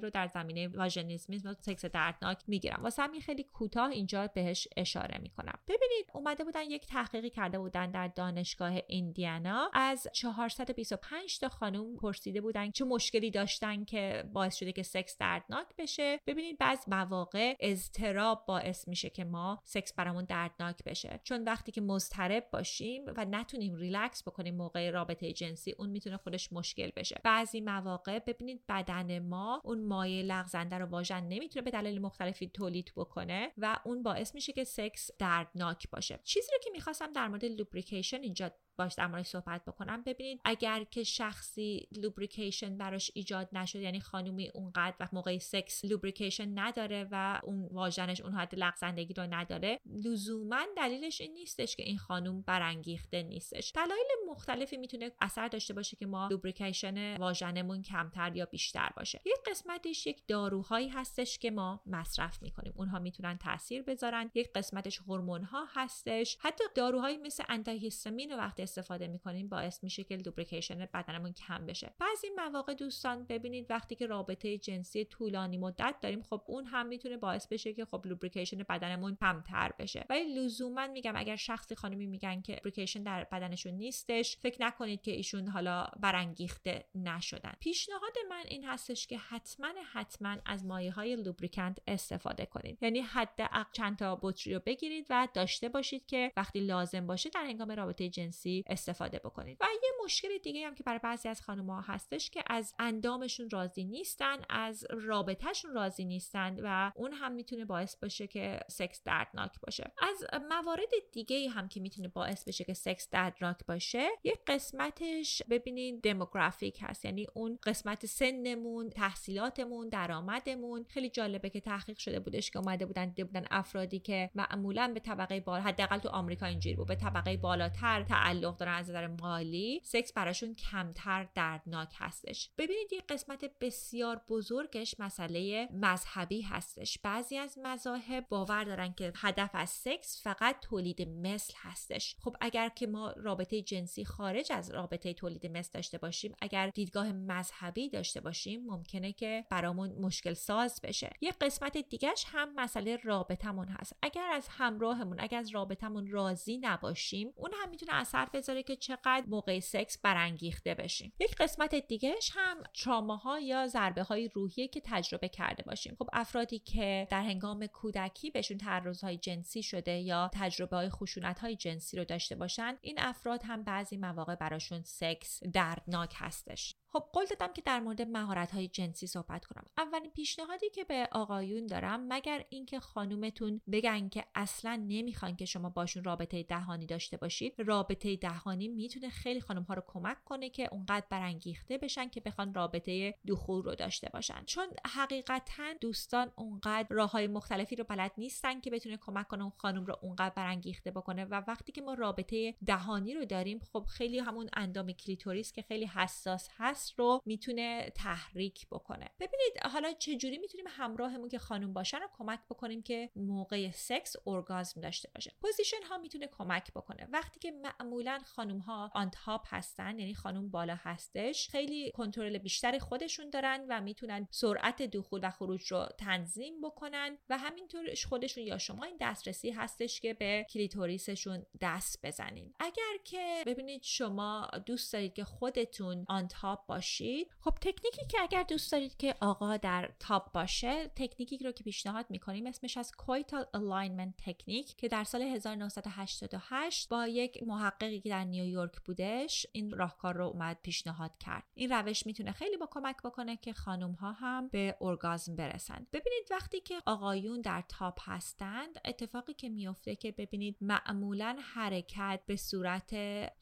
رو 0.00 0.10
در 0.10 0.26
زمینه 0.26 0.68
واژنیسمیسم 0.68 1.48
و 1.48 1.54
سکس 1.60 1.84
دردناک 1.84 2.42
می‌گیرم. 2.46 2.82
واسه 2.82 3.02
همین 3.02 3.20
خیلی 3.20 3.44
کوتاه 3.44 3.90
اینجا 3.90 4.26
بهش 4.26 4.68
اشاره 4.76 5.18
می‌کنم. 5.18 5.58
ببینید 5.68 6.06
اومده 6.14 6.44
بودن 6.44 6.62
یک 6.62 6.86
تحقیقی 6.86 7.30
کرده 7.30 7.58
بودن 7.58 7.90
در 7.90 8.08
دانشگاه 8.08 8.72
ایندیانا. 8.86 9.70
از 9.74 10.06
425 10.12 11.38
تا 11.38 11.48
خانم 11.48 11.96
پرسیده 11.96 12.40
بودن 12.40 12.70
چه 12.70 12.84
مشکلی 12.84 13.30
داشتن 13.30 13.84
که 13.84 14.24
باعث 14.32 14.56
شده 14.56 14.72
که 14.72 14.82
سکس 14.82 15.18
دردناک 15.18 15.66
بشه. 15.78 16.20
ببینید 16.26 16.58
بعض 16.58 16.88
مواقع 16.88 17.56
اضطراب 17.92 18.44
باعث 18.46 18.88
میشه 18.88 19.10
که 19.10 19.24
ما 19.24 19.60
سکس 19.64 19.92
برامون 19.92 20.24
دردناک 20.24 20.84
بشه. 20.84 21.20
چون 21.24 21.44
وقتی 21.44 21.72
که 21.72 21.80
مضطرب 21.80 22.48
باشیم 22.52 23.04
و 23.16 23.24
نتونیم 23.24 23.74
ریلکس 23.74 24.22
بکنیم 24.22 24.56
موقع 24.56 24.90
رابطه 24.90 25.32
جنسی 25.32 25.74
اون 25.78 25.90
می‌تونه 25.90 26.16
خودش 26.16 26.52
مشکل 26.52 26.90
بشه. 26.96 27.20
بعضی 27.24 27.60
مواقع 27.60 28.18
ببینید 28.18 28.60
بدن 28.68 29.18
ما 29.18 29.62
اون 29.64 29.84
مایع 29.84 30.22
لغزنده 30.22 30.78
رو 30.78 30.86
واژن 30.86 31.22
نمی‌تونه 31.24 31.64
به 31.64 31.70
دلایل 31.70 32.00
مختلفی 32.00 32.48
تولید 32.48 32.92
بکنه 32.96 33.52
و 33.58 33.78
اون 33.84 34.02
باعث 34.02 34.34
میشه 34.34 34.52
که 34.52 34.64
سکس 34.64 35.10
دردناک 35.18 35.90
باشه. 35.90 36.20
چیزی 36.24 36.52
رو 36.52 36.58
که 36.64 36.70
می‌خواستم 36.70 37.12
در 37.12 37.28
مورد 37.28 37.44
lubrication 37.44 38.22
اینجا 38.22 38.50
باش 38.76 38.94
در 38.94 39.22
صحبت 39.22 39.64
بکنم. 39.64 40.02
ببینید 40.02 40.40
اگر 40.44 40.84
که 40.84 41.02
شخصی 41.02 41.88
lubrication 41.92 42.78
براش 42.78 43.10
ایجاد 43.14 43.48
نشد 43.52 43.80
یعنی 43.80 44.00
خانومی 44.00 44.50
اونقدر 44.54 44.96
و 45.00 45.08
موقع 45.12 45.38
سکس 45.38 45.84
lubrication 45.84 46.58
نداره 46.58 47.08
و 47.10 47.40
اون 47.44 47.68
واژنش 47.82 48.20
اون 48.20 48.32
حد 48.32 48.54
لغزندگی 48.54 49.14
رو 49.14 49.26
نداره 49.30 49.80
لزوما 49.86 50.60
دلیلش 50.76 51.20
این 51.20 51.32
نیستش 51.32 51.76
که 51.76 51.82
این 51.82 51.98
خانوم 51.98 52.42
برانگیخته 52.42 53.22
نیستش. 53.22 53.72
دلایل 53.74 54.06
مختلفی 54.28 54.76
می‌تونه 54.76 55.12
اثر 55.20 55.48
داشته 55.48 55.74
باشه 55.74 55.96
که 55.96 56.06
ما 56.06 56.28
lubrication 56.30 57.16
واژنمون 57.16 57.82
کمتر 57.82 58.36
یا 58.36 58.44
بیشتر 58.46 58.90
باشه. 58.96 59.20
یک 59.24 59.36
قسمتش 59.46 60.06
یک 60.06 60.22
داروهایی 60.28 60.88
هستش 60.88 61.38
که 61.38 61.50
ما 61.50 61.80
مصرف 61.86 62.42
می‌کنیم. 62.42 62.72
اونها 62.76 62.98
می‌تونن 62.98 63.38
تاثیر 63.38 63.82
بذارن. 63.82 64.30
یک 64.34 64.52
قسمتش 64.54 64.98
هورمون 64.98 65.44
ها 65.44 65.66
هستش. 65.74 66.38
حتی 66.40 66.64
داروهایی 66.74 67.18
مثل 67.18 67.44
آنتی‌هیستامین 67.48 68.34
وقتی 68.34 68.62
استفاده 68.62 69.06
می‌کنیم 69.06 69.48
باعث 69.48 69.84
میشه 69.84 70.04
که 70.04 70.16
lubrication 70.16 70.88
بدنمون 70.94 71.32
کم 71.32 71.66
بشه. 71.66 71.94
بعضی 71.98 72.26
مواقع 72.36 72.74
دوستان 72.74 73.24
ببینید 73.24 73.66
وقتی 73.70 73.94
که 73.94 74.06
رابطه 74.06 74.58
جنسی 74.58 75.04
طولانی 75.04 75.58
مدت 75.58 75.94
داریم 76.02 76.22
خب 76.22 76.42
اون 76.46 76.64
هم 76.64 76.86
می‌تونه 76.86 77.16
باعث 77.16 77.46
بشه 77.46 77.71
که 77.74 77.84
خب 77.84 78.02
lubrication 78.04 78.58
بدنمون 78.58 79.16
کمتر 79.20 79.72
بشه. 79.78 80.06
ولی 80.10 80.34
لزوما 80.34 80.86
میگم 80.86 81.12
اگر 81.16 81.36
شخصی 81.36 81.74
خانمی 81.74 82.06
میگن 82.06 82.40
که 82.40 82.52
lubrication 82.52 83.02
در 83.02 83.24
بدنشون 83.24 83.72
نیستش 83.72 84.36
فکر 84.36 84.62
نکنید 84.62 85.02
که 85.02 85.10
ایشون 85.10 85.48
حالا 85.48 85.86
برانگیخته 86.00 86.84
نشدن. 86.94 87.52
پیشنهاد 87.60 88.12
من 88.30 88.44
این 88.48 88.64
هستش 88.64 89.06
که 89.06 89.18
حتما 89.18 89.68
حتما 89.92 90.36
از 90.46 90.64
مایع 90.64 90.92
های 90.92 91.16
lubricant 91.16 91.78
استفاده 91.86 92.46
کنید. 92.46 92.78
یعنی 92.82 93.00
حد 93.00 93.40
چند 93.72 93.98
تا 93.98 94.18
بطری 94.22 94.54
رو 94.54 94.60
بگیرید 94.66 95.06
و 95.10 95.28
داشته 95.34 95.68
باشید 95.68 96.06
که 96.06 96.32
وقتی 96.36 96.60
لازم 96.60 97.06
باشه 97.06 97.30
در 97.30 97.44
هنگام 97.44 97.70
رابطه 97.70 98.08
جنسی 98.08 98.64
استفاده 98.66 99.18
بکنید. 99.18 99.58
و 99.60 99.66
یه 99.82 99.90
مشکل 100.04 100.38
دیگه 100.38 100.66
هم 100.66 100.74
که 100.74 100.82
برای 100.82 101.00
بعضی 101.02 101.28
از 101.28 101.42
خانم 101.42 101.70
ها 101.70 101.80
هستش 101.80 102.30
که 102.30 102.44
از 102.46 102.74
اندامشون 102.78 103.50
راضی 103.50 103.84
نیستن 103.84 104.36
از 104.50 104.86
رابطهشون 104.90 105.74
راضی 105.74 106.04
نیستن 106.04 106.58
و 106.62 106.92
اون 106.94 107.12
هم 107.12 107.32
می‌تونه 107.32 107.61
باعث 107.64 107.96
باشه 107.96 108.26
که 108.26 108.60
سکس 108.68 109.02
دردناک 109.04 109.60
باشه. 109.60 109.92
از 109.98 110.24
موارد 110.50 110.90
دیگه 111.12 111.48
هم 111.48 111.68
که 111.68 111.80
می‌تونه 111.80 112.08
باعث 112.08 112.48
بشه 112.48 112.64
که 112.64 112.74
سکس 112.74 113.10
دردناک 113.10 113.66
باشه 113.66 114.08
یه 114.24 114.34
قسمتش 114.46 115.42
ببینید 115.50 116.02
دموگرافیک 116.02 116.78
هست. 116.82 117.04
یعنی 117.04 117.26
اون 117.34 117.58
قسمت 117.62 118.06
سنمون 118.06 118.90
تحصیلاتمون 118.90 119.88
درآمدمون. 119.88 120.86
خیلی 120.88 121.10
جالبه 121.10 121.50
که 121.50 121.60
تحقیق 121.60 121.98
شده 121.98 122.20
بودش 122.20 122.50
که 122.50 122.58
اومده 122.58 122.86
بودن 122.86 123.06
دیده 123.06 123.24
بودن 123.24 123.44
افرادی 123.50 123.98
که 123.98 124.30
معمولا 124.34 124.90
به 124.94 125.00
طبقه 125.00 125.40
بالا 125.40 125.62
حداقل 125.62 125.98
تو 125.98 126.08
آمریکا 126.08 126.46
اینجوری 126.46 126.76
بود 126.76 126.86
به 126.86 126.94
طبقه 126.94 127.36
بالاتر 127.36 128.02
تعلق 128.02 128.56
دارن 128.56 128.74
از 128.74 128.90
نظر 128.90 129.06
مالی 129.06 129.80
سکس 129.84 130.12
براشون 130.12 130.54
کمتر 130.54 131.28
دردناک 131.34 131.88
هستش. 131.98 132.50
ببینید 132.58 132.92
یه 132.92 133.00
قسمت 133.08 133.44
بسیار 133.60 134.20
بزرگش 134.28 134.94
مسئله 134.98 135.68
مذهبی 135.72 136.42
هستش. 136.42 136.98
بعضی 136.98 137.38
از 137.38 137.51
مذاهب 137.58 138.28
باور 138.28 138.64
دارن 138.64 138.92
که 138.92 139.12
هدف 139.16 139.50
از 139.54 139.70
سکس 139.70 140.22
فقط 140.22 140.56
تولید 140.60 141.08
مثل 141.08 141.54
هستش. 141.56 142.16
خب 142.20 142.36
اگر 142.40 142.68
که 142.68 142.86
ما 142.86 143.14
رابطه 143.16 143.62
جنسی 143.62 144.04
خارج 144.04 144.52
از 144.52 144.70
رابطه 144.70 145.14
تولید 145.14 145.46
مثل 145.46 145.70
داشته 145.72 145.98
باشیم 145.98 146.34
اگر 146.40 146.70
دیدگاه 146.70 147.12
مذهبی 147.12 147.88
داشته 147.88 148.20
باشیم 148.20 148.66
ممکنه 148.66 149.12
که 149.12 149.44
برامون 149.50 149.92
مشکل 149.92 150.34
ساز 150.34 150.80
بشه. 150.82 151.10
یه 151.20 151.32
قسمت 151.40 151.76
دیگهش 151.76 152.24
هم 152.28 152.54
مسئله 152.54 152.96
رابطمون 152.96 153.68
هست. 153.68 153.96
اگر 154.02 154.30
از 154.32 154.48
همراهمون 154.50 155.20
اگر 155.20 155.38
از 155.38 155.50
رابطمون 155.50 156.10
راضی 156.10 156.58
نباشیم 156.58 157.32
اون 157.36 157.50
هم 157.62 157.70
می‌تونه 157.70 157.94
اثر 157.94 158.28
بذاره 158.32 158.62
که 158.62 158.76
چقدر 158.76 159.24
موقع 159.28 159.60
سکس 159.60 159.98
برانگیخته 159.98 160.74
بشیم. 160.74 161.12
یک 161.20 161.34
قسمت 161.34 161.74
دیگهش 161.74 162.32
هم 162.34 162.62
تراماها 162.84 163.40
یا 163.40 163.66
ضربه 163.66 164.02
های 164.02 164.28
روحی 164.28 164.68
که 164.68 164.82
تجربه 164.84 165.28
کرده 165.28 165.62
باشیم. 165.62 165.96
خب 165.98 166.08
افرادی 166.12 166.58
که 166.58 167.08
در 167.10 167.22
هنگام 167.22 167.41
کودکی 167.66 168.30
بهشون 168.30 168.58
تعرض 168.58 169.04
جنسی 169.04 169.62
شده 169.62 169.92
یا 169.92 170.30
تجربه 170.34 170.76
های 170.76 170.90
خشونت 170.90 171.38
های 171.38 171.56
جنسی 171.56 171.96
رو 171.96 172.04
داشته 172.04 172.34
باشن 172.34 172.78
این 172.80 172.98
افراد 172.98 173.40
هم 173.44 173.62
بعضی 173.64 173.96
مواقع 173.96 174.34
براشون 174.34 174.82
سکس 174.82 175.42
دردناک 175.44 176.14
هستش. 176.16 176.74
خب 176.92 177.04
قول 177.12 177.24
دادم 177.24 177.52
که 177.52 177.62
در 177.62 177.80
مورد 177.80 178.02
مهارت 178.02 178.50
های 178.54 178.68
جنسی 178.68 179.06
صحبت 179.06 179.44
کنم. 179.44 179.64
اولین 179.78 180.10
پیشنهادی 180.10 180.70
که 180.70 180.84
به 180.84 181.08
آقایون 181.12 181.66
دارم 181.66 182.06
مگر 182.08 182.44
اینکه 182.48 182.80
خانومتون 182.80 183.60
بگن 183.72 184.08
که 184.08 184.24
اصلا 184.34 184.84
نمی‌خوان 184.88 185.36
که 185.36 185.44
شما 185.44 185.68
باشون 185.70 186.04
رابطه 186.04 186.42
دهانی 186.42 186.86
داشته 186.86 187.16
باشید 187.16 187.54
رابطه 187.58 188.16
دهانی 188.16 188.68
می‌تونه 188.68 189.08
خیلی 189.08 189.40
خانم 189.40 189.62
ها 189.62 189.74
رو 189.74 189.82
کمک 189.86 190.24
کنه 190.24 190.50
که 190.50 190.68
اونقدر 190.72 191.06
برانگیخته 191.10 191.78
بشن 191.78 192.08
که 192.08 192.20
بخوان 192.20 192.54
رابطه 192.54 193.14
دخول 193.28 193.62
رو 193.62 193.74
داشته 193.74 194.10
باشن. 194.12 194.42
چون 194.46 194.66
حقیقتا 194.86 195.72
دوستان 195.80 196.32
اونقدر 196.36 196.86
راه 196.90 197.10
های 197.10 197.26
مختلفی 197.26 197.76
رو 197.76 197.84
بلد 197.84 198.12
نیستن 198.18 198.60
که 198.60 198.70
بتونه 198.70 198.96
کمک 198.96 199.28
کنه 199.28 199.42
اون 199.42 199.52
خانم 199.56 199.86
رو 199.86 199.96
اونقدر 200.02 200.34
برانگیخته 200.34 200.90
بکنه 200.90 201.24
و 201.24 201.42
وقتی 201.48 201.72
که 201.72 201.82
ما 201.82 201.94
رابطه 201.94 202.54
دهانی 202.66 203.14
رو 203.14 203.24
داریم 203.24 203.60
خب 203.72 203.84
خیلی 203.88 204.18
همون 204.18 204.48
اندام 204.52 204.92
کلیتوریس 204.92 205.52
که 205.52 205.62
خیلی 205.62 205.86
حساس 205.86 206.48
هست 206.56 206.81
رو 206.90 207.20
می‌تونه 207.26 207.92
تحریک 207.96 208.66
بکنه. 208.70 209.10
ببینید 209.20 209.52
حالا 209.72 209.92
چجوری 209.92 210.38
می‌تونیم 210.38 210.66
همراهمون 210.68 211.28
که 211.28 211.38
خانم 211.38 211.72
باشن 211.72 212.00
رو 212.00 212.08
کمک 212.12 212.40
بکنیم 212.50 212.82
که 212.82 213.10
موقع 213.16 213.70
سکس 213.70 214.16
ارگازم 214.26 214.80
داشته 214.80 215.10
باشه؟ 215.14 215.32
position 215.40 215.82
ها 215.88 215.98
می‌تونه 215.98 216.26
کمک 216.26 216.72
بکنه. 216.72 217.08
وقتی 217.12 217.40
که 217.40 217.50
معمولا 217.50 218.20
خانم 218.26 218.58
ها 218.58 218.90
on 218.94 219.10
top 219.10 219.54
هستن 219.54 219.98
یعنی 219.98 220.14
خانم 220.14 220.50
بالا 220.50 220.76
هستش 220.78 221.48
خیلی 221.48 221.90
کنترل 221.90 222.38
بیشتری 222.38 222.78
خودشون 222.78 223.30
دارن 223.30 223.66
و 223.68 223.80
می‌تونن 223.80 224.28
سرعت 224.30 224.82
دخول 224.82 225.20
و 225.22 225.30
خروج 225.30 225.72
رو 225.72 225.86
تنظیم 225.98 226.60
بکنن 226.60 227.18
و 227.28 227.38
همینطور 227.38 227.94
خودشون 228.08 228.44
یا 228.44 228.58
شما 228.58 228.84
این 228.84 228.96
دسترسی 229.00 229.50
هستش 229.50 230.00
که 230.00 230.14
به 230.14 230.46
کلیتوریسشون 230.50 231.46
دست 231.60 232.06
بزنین. 232.06 232.54
اگر 232.60 232.96
که 233.04 233.42
ببینید 233.46 233.82
شما 233.82 234.50
دوست 234.66 234.92
دارید 234.92 235.12
که 235.12 235.24
خودتون 235.24 236.04
on 236.08 236.28
top 236.28 236.60
باشید. 236.72 237.34
خب 237.40 237.50
تکنیکی 237.50 238.06
که 238.08 238.20
اگر 238.20 238.42
دوست 238.42 238.72
دارید 238.72 238.96
که 238.96 239.14
آقا 239.20 239.56
در 239.56 239.90
top 240.00 240.32
باشه 240.32 240.88
تکنیکی 240.96 241.38
رو 241.38 241.52
که 241.52 241.64
پیشنهاد 241.64 242.06
می‌کنیم 242.10 242.46
اسمش 242.46 242.76
از 242.76 242.92
coital 242.92 243.46
alignment 243.54 244.14
technique 244.18 244.76
که 244.76 244.88
در 244.88 245.04
سال 245.04 245.22
1988 245.22 246.88
با 246.88 247.06
یک 247.06 247.42
محققی 247.42 248.00
که 248.00 248.08
در 248.08 248.24
نیویورک 248.24 248.80
بودش 248.80 249.46
این 249.52 249.70
راهکار 249.70 250.14
رو 250.14 250.26
اومد 250.26 250.58
پیشنهاد 250.62 251.18
کرد. 251.18 251.42
این 251.54 251.72
روش 251.72 252.06
می‌تونه 252.06 252.32
خیلی 252.32 252.56
با 252.56 252.68
کمک 252.70 252.96
بکنه 253.04 253.36
که 253.36 253.52
خانم 253.52 253.92
ها 253.92 254.12
هم 254.12 254.48
به 254.48 254.76
ارگازم 254.80 255.36
برسن. 255.36 255.86
ببینید 255.92 256.26
وقتی 256.30 256.60
که 256.60 256.74
آقایون 256.86 257.40
در 257.40 257.64
top 257.68 257.98
هستند 258.02 258.80
اتفاقی 258.84 259.34
که 259.34 259.48
میفته 259.48 259.96
که 259.96 260.12
ببینید 260.12 260.56
معمولا 260.60 261.36
حرکت 261.54 262.20
به 262.26 262.36
صورت 262.36 262.94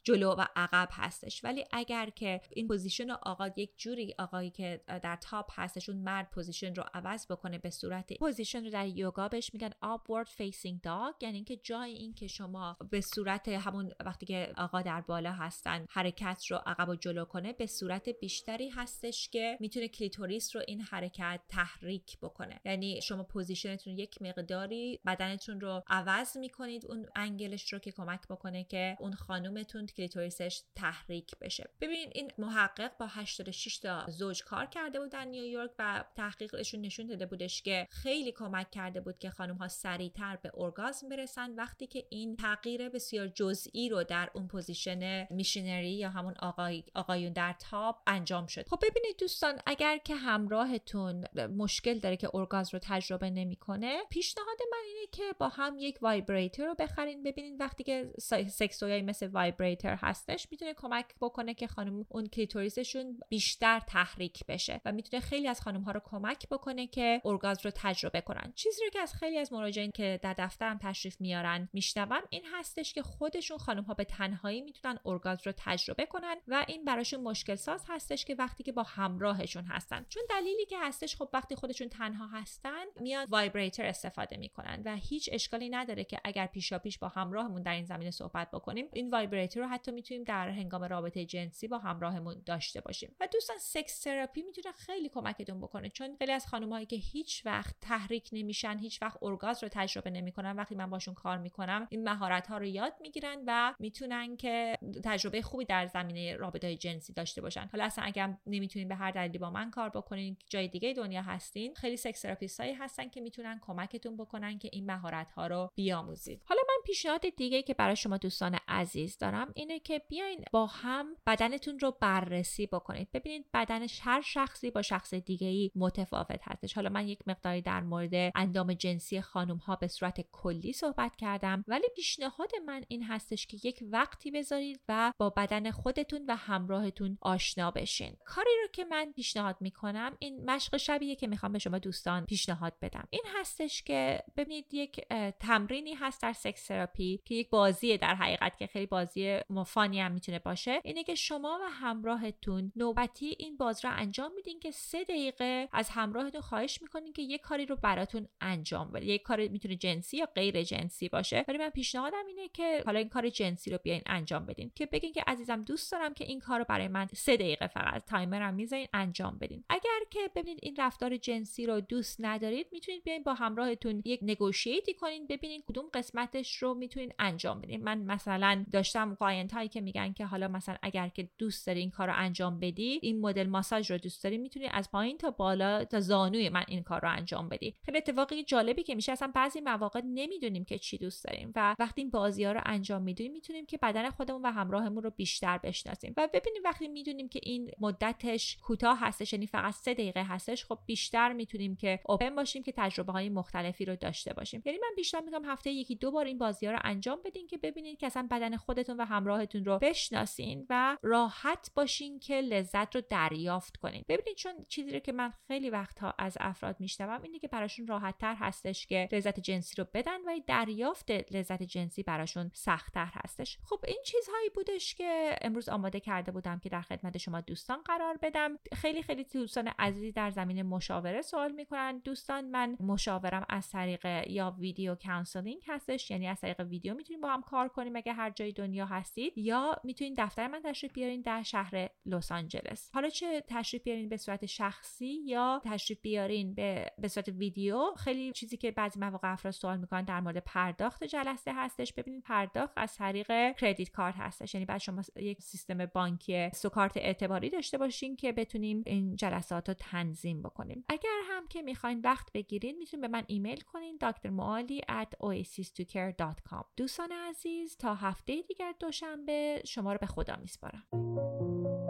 جلو 0.04 0.30
و 0.30 0.44
عقب 0.56 0.88
هستش. 0.92 1.44
ولی 1.44 1.64
اگر 1.72 2.10
که 2.10 2.40
این 2.50 2.68
position 2.68 3.10
آقا 3.22 3.50
یک 3.56 3.78
جوری 3.78 4.14
آقایی 4.18 4.50
که 4.50 4.80
در 4.86 5.16
top 5.16 5.50
هستشون 5.60 5.96
مرد 5.96 6.30
position 6.30 6.74
رو 6.74 6.84
عوض 6.94 7.26
بکنه 7.26 7.58
به 7.58 7.70
صورت 7.70 8.12
position 8.18 8.64
رو 8.64 8.70
در 8.70 8.86
یوگا 8.86 9.28
بهش 9.28 9.54
میگن 9.54 9.70
upward 9.70 10.28
facing 10.28 10.80
dog. 10.86 11.14
یعنی 11.20 11.36
اینکه 11.36 11.56
جای 11.56 11.92
این 11.92 12.14
که 12.14 12.26
شما 12.26 12.76
به 12.90 13.00
صورت 13.00 13.48
همون 13.48 13.92
وقتی 14.04 14.26
که 14.26 14.52
آقا 14.56 14.82
در 14.82 15.00
بالا 15.00 15.32
هستن 15.32 15.86
حرکت 15.90 16.44
رو 16.50 16.60
عقب 16.66 16.88
و 16.88 16.96
جلو 16.96 17.24
کنه 17.24 17.52
به 17.52 17.66
صورت 17.66 18.08
بیشتری 18.08 18.68
هستش 18.68 19.28
که 19.28 19.56
می‌تونه 19.60 19.88
کلیتوریس 19.88 20.56
رو 20.56 20.62
این 20.68 20.80
حرکت 20.80 21.40
تحریک 21.48 22.18
بکنه. 22.18 22.60
یعنی 22.64 23.00
شما 23.02 23.22
position 23.22 23.78
تون 23.78 23.98
یک 23.98 24.22
مقداری 24.22 25.00
بدنتون 25.06 25.60
رو 25.60 25.82
عوض 25.86 26.36
می‌کنید 26.36 26.86
اون 26.86 27.06
angle 27.16 27.56
ش 27.56 27.72
رو 27.72 27.78
که 27.78 27.92
کمک 27.92 28.20
بکنه 28.28 28.64
که 28.64 28.96
اون 29.00 29.12
خانومتون 29.12 29.86
کلیتوریسش 29.86 30.62
تحریک 30.74 31.38
بشه. 31.40 31.70
ببین 31.80 32.10
این 32.14 32.32
محقق 32.38 32.96
با 32.98 33.06
86 33.14 33.78
تا 33.78 34.06
زوج 34.08 34.44
کار 34.44 34.66
کرده 34.66 35.00
بود 35.00 35.10
در 35.10 35.24
نیویورک 35.24 35.70
و 35.78 36.04
تحقیقشون 36.16 36.80
نشون 36.80 37.06
داده 37.06 37.26
بودش 37.26 37.62
که 37.62 37.86
خیلی 37.90 38.32
کمک 38.32 38.70
کرده 38.70 39.00
بود 39.00 39.18
که 39.18 39.30
خانم 39.30 39.56
ها 39.56 39.68
سریعتر 39.68 40.36
به 40.36 40.52
ارگازم 40.54 41.08
برسن. 41.08 41.54
وقتی 41.54 41.86
که 41.86 42.06
این 42.10 42.36
تغییر 42.36 42.88
بسیار 42.88 43.28
جزئی 43.28 43.88
رو 43.88 44.04
در 44.04 44.30
اون 44.34 44.48
position 44.48 45.26
missionary 45.30 45.92
یا 45.92 46.10
همون 46.10 46.34
آقای 46.38 46.84
آقایون 46.94 47.32
در 47.32 47.54
top 47.70 47.96
انجام 48.06 48.46
شد. 48.46 48.68
خب 48.68 48.78
ببینید 48.82 49.16
دوستان 49.18 49.60
اگر 49.66 49.98
که 49.98 50.14
همراهتون 50.14 51.24
مشکل 51.56 51.98
داره 51.98 52.16
که 52.16 52.28
ارگازم 52.34 52.70
رو 52.72 52.78
تجربه 52.82 53.30
نمی‌کنه 53.30 54.02
پیشنهاد 54.10 54.58
من 54.72 54.78
اینه 54.86 55.06
که 55.12 55.22
با 55.38 55.48
هم 55.48 55.76
یک 55.78 55.98
vibrator 56.02 56.66
رو 56.66 56.74
بخرین. 56.74 57.22
ببینید 57.22 57.60
وقتی 57.60 57.84
که 57.84 58.12
سکسویای 58.48 59.02
مثل 59.02 59.26
وایبریتر 59.26 59.94
هستش 59.94 60.48
می‌تونه 60.50 60.74
کمک 60.74 61.06
بکنه 61.20 61.54
که 61.54 61.66
خانم 61.66 62.06
اون 62.08 62.26
کلیتوریسشون 62.26 62.99
بیشتر 63.28 63.80
تحریک 63.80 64.46
بشه 64.46 64.80
و 64.84 64.92
می‌تونه 64.92 65.20
خیلی 65.20 65.48
از 65.48 65.60
خانم 65.60 65.82
ها 65.82 65.92
رو 65.92 66.00
کمک 66.04 66.48
بکنه 66.48 66.86
که 66.86 67.20
ارگاسم 67.24 67.66
رو 67.66 67.70
تجربه 67.74 68.20
کنن. 68.20 68.52
چیزی 68.56 68.84
رو 68.84 68.90
که 68.90 69.00
از 69.00 69.14
خیلی 69.14 69.38
از 69.38 69.52
مراجعین 69.52 69.90
که 69.90 70.20
در 70.22 70.34
دفترم 70.38 70.78
تشریف 70.78 71.20
میارن 71.20 71.68
میشنوم 71.72 72.22
این 72.30 72.42
هستش 72.54 72.92
که 72.92 73.02
خودشون 73.02 73.58
خانم 73.58 73.82
ها 73.82 73.94
به 73.94 74.04
تنهایی 74.04 74.60
می‌تونن 74.60 74.98
ارگاسم 75.04 75.46
رو 75.46 75.52
تجربه 75.56 76.06
کنن 76.06 76.36
و 76.48 76.64
این 76.68 76.84
براشون 76.84 77.20
مشکل 77.20 77.54
ساز 77.54 77.84
هستش 77.88 78.24
که 78.24 78.34
وقتی 78.34 78.62
که 78.62 78.72
با 78.72 78.82
همراهشون 78.82 79.64
هستن. 79.64 80.06
چون 80.08 80.22
دلیلی 80.30 80.66
که 80.66 80.78
هستش 80.78 81.16
خب 81.16 81.28
وقتی 81.32 81.54
خودشون 81.54 81.88
تنها 81.88 82.26
هستن 82.26 82.84
میاد 83.00 83.28
vibrator 83.30 83.86
استفاده 83.86 84.36
می‌کنن 84.36 84.82
و 84.84 84.96
هیچ 84.96 85.28
اشکالی 85.32 85.68
نداره 85.68 86.04
که 86.04 86.20
اگر 86.24 86.46
پیشا 86.46 86.78
پیش 86.78 86.98
با 86.98 87.08
همراهمون 87.08 87.62
در 87.62 87.72
این 87.72 87.84
زمینه 87.84 88.10
صحبت 88.10 88.50
بکنیم 88.50 88.88
این 88.92 89.10
vibrator 89.10 89.60
رو 89.60 89.66
حتی 89.66 89.92
می‌تونیم 89.92 90.24
در 90.24 90.48
هنگام 90.48 90.84
رابطه 90.84 91.24
جنسی 91.24 91.68
با 91.68 91.78
همراهمون 91.78 92.42
داشته 92.46 92.79
داشته 92.80 93.06
باشیم. 93.06 93.16
و 93.20 93.28
دوستان 93.32 93.58
sex 93.58 94.00
therapy 94.00 94.42
می‌تونه 94.42 94.72
خیلی 94.72 95.08
کمکتون 95.08 95.60
بکنه. 95.60 95.88
چون 95.88 96.16
خیلی 96.18 96.32
از 96.32 96.46
خانمهایی 96.46 96.86
که 96.86 96.96
هیچ 96.96 97.46
وقت 97.46 97.74
تحریک 97.80 98.28
نمیشن 98.32 98.78
هیچ 98.78 99.02
وقت 99.02 99.18
ارگاسم 99.20 99.62
رو 99.62 99.68
تجربه 99.72 100.10
نمی‌کنن 100.10 100.56
وقتی 100.56 100.74
من 100.74 100.90
باشون 100.90 101.14
کار 101.14 101.38
می‌کنم 101.38 101.86
این 101.90 102.08
مهارت 102.08 102.46
ها 102.46 102.58
رو 102.58 102.64
یاد 102.64 102.92
می‌گیرن 103.00 103.42
و 103.46 103.74
می‌تونن 103.78 104.36
که 104.36 104.78
تجربه 105.04 105.42
خوبی 105.42 105.64
در 105.64 105.86
زمینه 105.86 106.36
رابطه 106.36 106.76
جنسی 106.76 107.12
داشته 107.12 107.40
باشن. 107.40 107.68
حالا 107.72 107.84
اصلا 107.84 108.04
اگر 108.04 108.36
نمی‌تونین 108.46 108.88
به 108.88 108.94
هر 108.94 109.10
دلیلی 109.10 109.38
با 109.38 109.50
من 109.50 109.70
کار 109.70 109.88
بکنین 109.88 110.36
جای 110.50 110.68
دیگه 110.68 110.92
دنیا 110.92 111.22
هستین 111.22 111.74
خیلی 111.74 111.96
sex 111.96 112.20
therapist 112.20 112.60
هایی 112.60 112.72
هستن 112.72 113.08
که 113.08 113.20
می‌تونن 113.20 113.60
کمکتون 113.62 114.16
بکنن 114.16 114.58
که 114.58 114.70
این 114.72 114.86
مهارت 114.86 115.32
ها 115.32 115.46
رو 115.46 115.70
بیاموزید. 115.74 116.42
حالا 116.44 116.60
من 116.68 116.82
پیشنهاد 116.84 117.28
دیگه 117.36 117.62
که 117.62 117.74
برای 117.74 117.96
شما 117.96 118.16
دوستان 118.16 118.58
عزیز 118.68 119.18
دارم 119.18 119.52
اینه 119.54 119.80
که 119.80 120.02
بیاین 120.08 120.44
با 120.52 120.66
هم 120.66 121.16
بدنتون 121.26 121.78
رو 121.78 121.96
بررسی 122.00 122.66
بکنید. 122.72 123.08
ببینید 123.12 123.46
بدن 123.54 123.86
هر 124.02 124.20
شخصی 124.20 124.70
با 124.70 124.82
شخص 124.82 125.14
دیگه 125.14 125.46
ای 125.46 125.70
متفاوت 125.74 126.40
هستش. 126.42 126.74
حالا 126.74 126.90
من 126.90 127.08
یک 127.08 127.18
مقداری 127.26 127.62
در 127.62 127.80
مورد 127.80 128.32
اندام 128.34 128.72
جنسی 128.72 129.20
خانم 129.20 129.56
ها 129.56 129.76
به 129.76 129.88
صورت 129.88 130.20
کلی 130.32 130.72
صحبت 130.72 131.16
کردم 131.16 131.64
ولی 131.68 131.86
پیشنهاد 131.96 132.50
من 132.66 132.84
این 132.88 133.02
هستش 133.02 133.46
که 133.46 133.58
یک 133.64 133.84
وقتی 133.92 134.30
بذارید 134.30 134.80
و 134.88 135.12
با 135.18 135.30
بدن 135.30 135.70
خودتون 135.70 136.24
و 136.28 136.36
همراهتون 136.36 137.18
آشنا 137.20 137.70
بشین. 137.70 138.16
کاری 138.24 138.50
رو 138.62 138.68
که 138.72 138.84
من 138.84 139.12
پیشنهاد 139.12 139.56
می‌کنم 139.60 140.16
این 140.18 140.50
مشق 140.50 140.76
شبیه 140.76 141.16
که 141.16 141.26
می‌خوام 141.26 141.52
به 141.52 141.58
شما 141.58 141.78
دوستان 141.78 142.26
پیشنهاد 142.26 142.72
بدم. 142.82 143.08
این 143.10 143.22
هستش 143.40 143.82
که 143.82 144.22
ببینید 144.36 144.74
یک 144.74 145.00
تمرینی 145.40 145.94
هست 145.94 146.22
در 146.22 146.32
سکس 146.32 146.66
تراپی 146.66 147.20
که 147.24 147.34
یک 147.34 147.50
بازی 147.50 147.98
در 147.98 148.14
حقیقت 148.14 148.58
که 148.58 148.66
خیلی 148.66 148.86
بازی 148.86 149.38
مفانی 149.50 150.00
هم 150.00 150.12
می‌تونه 150.12 150.38
باشه. 150.38 150.80
اینه 150.84 151.04
که 151.04 151.14
شما 151.14 151.58
و 151.62 151.68
همراهتون 151.70 152.59
نوبتی 152.76 153.36
این 153.38 153.56
باز 153.56 153.84
رو 153.84 153.90
انجام 153.94 154.32
میدین 154.34 154.60
که 154.60 154.70
سه 154.70 155.04
دقیقه 155.04 155.68
از 155.72 155.90
همراهتون 155.90 156.40
خواهش 156.40 156.82
می‌کنین 156.82 157.12
که 157.12 157.22
یک 157.22 157.40
کاری 157.40 157.66
رو 157.66 157.76
براتون 157.76 158.28
انجام 158.40 158.92
بده. 158.92 159.06
یک 159.06 159.22
کار 159.22 159.48
می‌تونه 159.48 159.76
جنسی 159.76 160.16
یا 160.16 160.26
غیر 160.34 160.62
جنسی 160.62 161.08
باشه. 161.08 161.44
ولی 161.48 161.58
من 161.58 161.70
پیشنهادم 161.70 162.26
اینه 162.26 162.48
که 162.48 162.82
حالا 162.86 162.98
این 162.98 163.08
کار 163.08 163.28
جنسی 163.28 163.70
رو 163.70 163.78
بیاین 163.82 164.02
انجام 164.06 164.46
بدین. 164.46 164.72
که 164.74 164.86
بگین 164.86 165.12
که 165.12 165.24
عزیزم 165.26 165.62
دوست 165.62 165.92
دارم 165.92 166.14
که 166.14 166.24
این 166.24 166.40
کار 166.40 166.58
رو 166.58 166.64
برای 166.68 166.88
من 166.88 167.06
سه 167.14 167.36
دقیقه 167.36 167.66
فقط 167.66 168.04
تایمرم 168.04 168.54
می‌ذارین 168.54 168.88
انجام 168.92 169.38
بدین. 169.40 169.64
اگر 169.68 170.00
که 170.10 170.30
ببینید 170.34 170.58
این 170.62 170.76
رفتار 170.78 171.16
جنسی 171.16 171.66
رو 171.66 171.80
دوست 171.80 172.16
ندارید 172.20 172.66
می‌تونید 172.72 173.04
بیاین 173.04 173.22
با 173.22 173.34
همراهتون 173.34 174.02
یک 174.04 174.20
نگوشیتی 174.22 174.94
کنین 174.94 175.26
ببینین 175.26 175.62
کدوم 175.68 175.84
قسمتش 175.94 176.56
رو 176.56 176.74
می‌تونین 176.74 177.12
انجام 177.18 177.60
بدین. 177.60 177.84
من 177.84 177.98
مثلا 177.98 178.64
داشتم 178.72 179.14
client 179.14 179.52
هایی 179.52 179.68
که 179.68 179.80
میگن 179.80 180.12
که 180.12 180.26
حالا 180.26 180.48
مثلا 180.48 180.76
اگر 180.82 181.08
که 181.08 181.28
دوست 181.38 181.66
داری 181.66 181.80
این 181.80 181.90
کار 181.90 182.06
رو 182.06 182.12
انجام 182.16 182.49
بدی 182.58 182.98
این 183.02 183.20
مدل 183.20 183.46
ماساژ 183.46 183.90
رو 183.90 183.98
دوست 183.98 184.24
داری 184.24 184.38
می‌تونی 184.38 184.66
از 184.66 184.90
پایین 184.90 185.18
تا 185.18 185.30
بالا 185.30 185.84
تا 185.84 186.00
زانوی 186.00 186.48
من 186.48 186.64
این 186.68 186.82
کار 186.82 187.00
رو 187.00 187.10
انجام 187.10 187.48
بدی. 187.48 187.76
خیلی 187.84 187.98
اتفاقی 187.98 188.44
جالبی 188.44 188.82
که 188.82 188.94
میشه 188.94 189.12
اصلا 189.12 189.32
بعضی 189.34 189.60
مواقع 189.60 190.00
نمی‌دونیم 190.04 190.64
که 190.64 190.78
چی 190.78 190.98
دوست 190.98 191.24
داریم 191.24 191.52
و 191.56 191.76
وقتی 191.78 192.00
این 192.00 192.10
بازی 192.10 192.44
ها 192.44 192.52
رو 192.52 192.60
انجام 192.64 193.02
میدیم 193.02 193.32
می‌تونیم 193.32 193.66
که 193.66 193.78
بدن 193.78 194.10
خودمون 194.10 194.42
و 194.42 194.50
همراهمون 194.50 195.02
رو 195.02 195.10
بیشتر 195.10 195.58
بشناسیم. 195.58 196.14
و 196.16 196.28
ببینیم 196.34 196.62
وقتی 196.64 196.88
می‌دونیم 196.88 197.28
که 197.28 197.40
این 197.42 197.70
مدتش 197.80 198.56
کوتاه 198.56 198.98
هستش 199.00 199.32
یعنی 199.32 199.46
فقط 199.46 199.74
سه 199.74 199.94
دقیقه 199.94 200.22
هستش 200.22 200.64
خب 200.64 200.78
بیشتر 200.86 201.32
می‌تونیم 201.32 201.76
که 201.76 202.00
open 202.06 202.36
باشیم 202.36 202.62
که 202.62 202.72
تجربه 202.76 203.12
های 203.12 203.28
مختلفی 203.28 203.84
رو 203.84 203.96
داشته 203.96 204.32
باشیم. 204.32 204.62
یعنی 204.64 204.78
من 204.78 204.90
بیشتر 204.96 205.20
میگم 205.20 205.44
هفته 205.44 205.70
یکی 205.70 205.94
دو 205.94 206.10
بار 206.10 206.24
این 206.24 206.38
بازی 206.38 206.66
ها 206.66 206.72
رو 206.72 206.78
انجام 206.84 207.18
بدین 207.24 207.46
که 207.46 207.58
ببینید 207.58 207.98
که 207.98 208.06
اصلا 208.06 208.28
بدن 208.30 208.56
خودتون 208.56 208.96
و 208.96 209.04
همراهتون 209.04 209.64
رو 209.64 209.78
بشناسین 209.78 210.66
و 210.70 210.96
راحت 211.02 211.70
باشین 211.74 212.18
که 212.18 212.39
لذت 212.40 212.94
رو 212.94 213.02
دریافت 213.08 213.76
کنین. 213.76 214.04
ببینید 214.08 214.36
چون 214.36 214.52
چیزی 214.68 214.92
رو 214.92 214.98
که 214.98 215.12
من 215.12 215.32
خیلی 215.48 215.70
وقتها 215.70 216.14
از 216.18 216.36
افراد 216.40 216.80
میشنوم 216.80 217.22
اینه 217.22 217.38
که 217.38 217.48
براشون 217.48 217.86
راحت 217.86 218.18
تر 218.18 218.34
هستش 218.34 218.86
که 218.86 219.08
لذت 219.12 219.40
جنسی 219.40 219.74
رو 219.78 219.86
بدن 219.94 220.20
و 220.20 220.40
دریافت 220.46 221.10
لذت 221.10 221.62
جنسی 221.62 222.02
براشون 222.02 222.50
سختتر 222.54 223.08
هستش. 223.12 223.58
خب 223.64 223.80
این 223.86 224.02
چیزهایی 224.04 224.48
بودش 224.48 224.94
که 224.94 225.36
امروز 225.42 225.68
آماده 225.68 226.00
کرده 226.00 226.32
بودم 226.32 226.58
که 226.58 226.68
در 226.68 226.82
خدمت 226.82 227.18
شما 227.18 227.40
دوستان 227.40 227.82
قرار 227.82 228.18
بدم. 228.22 228.58
خیلی 228.74 229.02
خیلی 229.02 229.24
دوستان 229.24 229.68
عزیزی 229.78 230.12
در 230.12 230.30
زمین 230.30 230.62
مشاوره 230.62 231.22
سوال 231.22 231.52
می‌کنن. 231.52 231.98
دوستان 231.98 232.44
من 232.44 232.76
مشاورم 232.80 233.46
از 233.48 233.70
طریق 233.70 234.06
یا 234.26 234.56
video 234.58 234.94
counseling 234.94 235.62
هستش 235.66 236.10
یعنی 236.10 236.28
از 236.28 236.40
طریق 236.40 236.60
ویدیو 236.60 236.94
می‌تونیم 236.94 237.20
با 237.20 237.28
هم 237.28 237.42
کار 237.42 237.68
کنیم 237.68 237.96
اگه 237.96 238.12
هر 238.12 238.30
جای 238.30 238.52
دنیا 238.52 238.86
هستید. 238.86 239.38
یا 239.38 239.76
می‌تونید 239.84 240.20
دفتر 240.20 240.48
من 240.48 240.62
تشریف 240.64 240.92
بیارین 240.92 241.20
در 241.20 241.42
شهر 241.42 241.88
لس 242.06 242.29
آنجلس. 242.32 242.90
حالا 242.94 243.08
چه 243.08 243.42
تشریف 243.48 243.82
بیارین 243.82 244.08
به 244.08 244.16
صورت 244.16 244.46
شخصی 244.46 245.20
یا 245.24 245.62
تشریف 245.64 246.00
بیارین 246.00 246.54
به 246.54 246.92
به 246.98 247.08
صورت 247.08 247.28
ویدیو؟ 247.28 247.94
خیلی 247.96 248.32
چیزی 248.32 248.56
که 248.56 248.70
بعضی 248.70 249.00
مواقع 249.00 249.32
افراد 249.32 249.54
سوال 249.54 249.78
می‌کنن 249.78 250.04
در 250.04 250.20
مورد 250.20 250.38
پرداخت 250.38 251.04
جلسه 251.04 251.52
هستش. 251.54 251.92
ببینید 251.92 252.22
پرداخت 252.22 252.72
از 252.76 252.96
طریق 252.96 253.56
credit 253.56 253.90
card 253.90 254.14
هستش. 254.18 254.54
یعنی 254.54 254.64
بعد 254.64 254.80
شما 254.80 255.02
یک 255.16 255.42
سیستم 255.42 255.86
بانکی 255.86 256.50
سو 256.54 256.68
کارت 256.68 256.96
اعتباری 256.96 257.50
داشته 257.50 257.78
باشین 257.78 258.16
که 258.16 258.32
بتونیم 258.32 258.82
این 258.86 259.16
جلسات 259.16 259.68
رو 259.68 259.74
تنظیم 259.78 260.42
بکنیم. 260.42 260.84
اگر 260.88 261.20
هم 261.28 261.48
که 261.48 261.62
می‌خواین 261.62 262.00
وقت 262.00 262.32
بگیرین 262.32 262.78
می‌تونید 262.78 263.02
به 263.02 263.08
من 263.08 263.24
ایمیل 263.26 263.60
کنین 263.60 263.98
دکتر 264.00 264.30
معالی 264.30 264.80
at 264.80 265.26
oasis2care.com 265.26 266.64
دوستان 266.76 267.12
عزیز 267.12 267.76
تا 267.76 267.94
هفته 267.94 268.42
دیگر 268.42 268.74
دوشنبه 268.80 269.62
شما 269.66 269.92
رو 269.92 269.98
به 270.00 270.06
خدا 270.06 270.36
میسپارم. 270.36 271.89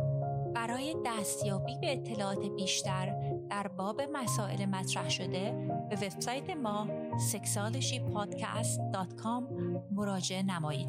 برای 0.61 0.97
دستیابی 1.07 1.79
به 1.81 1.93
اطلاعات 1.93 2.47
بیشتر 2.47 3.15
در 3.51 3.69
باب 3.69 4.03
مسائل 4.13 4.67
مطرح 4.67 5.09
شده 5.09 5.69
به 5.91 5.97
وبسایت 5.97 6.51
ما 6.51 6.89
sexualshypodcast.com 7.33 9.43
مراجعه 9.91 10.43
نمایید. 10.43 10.89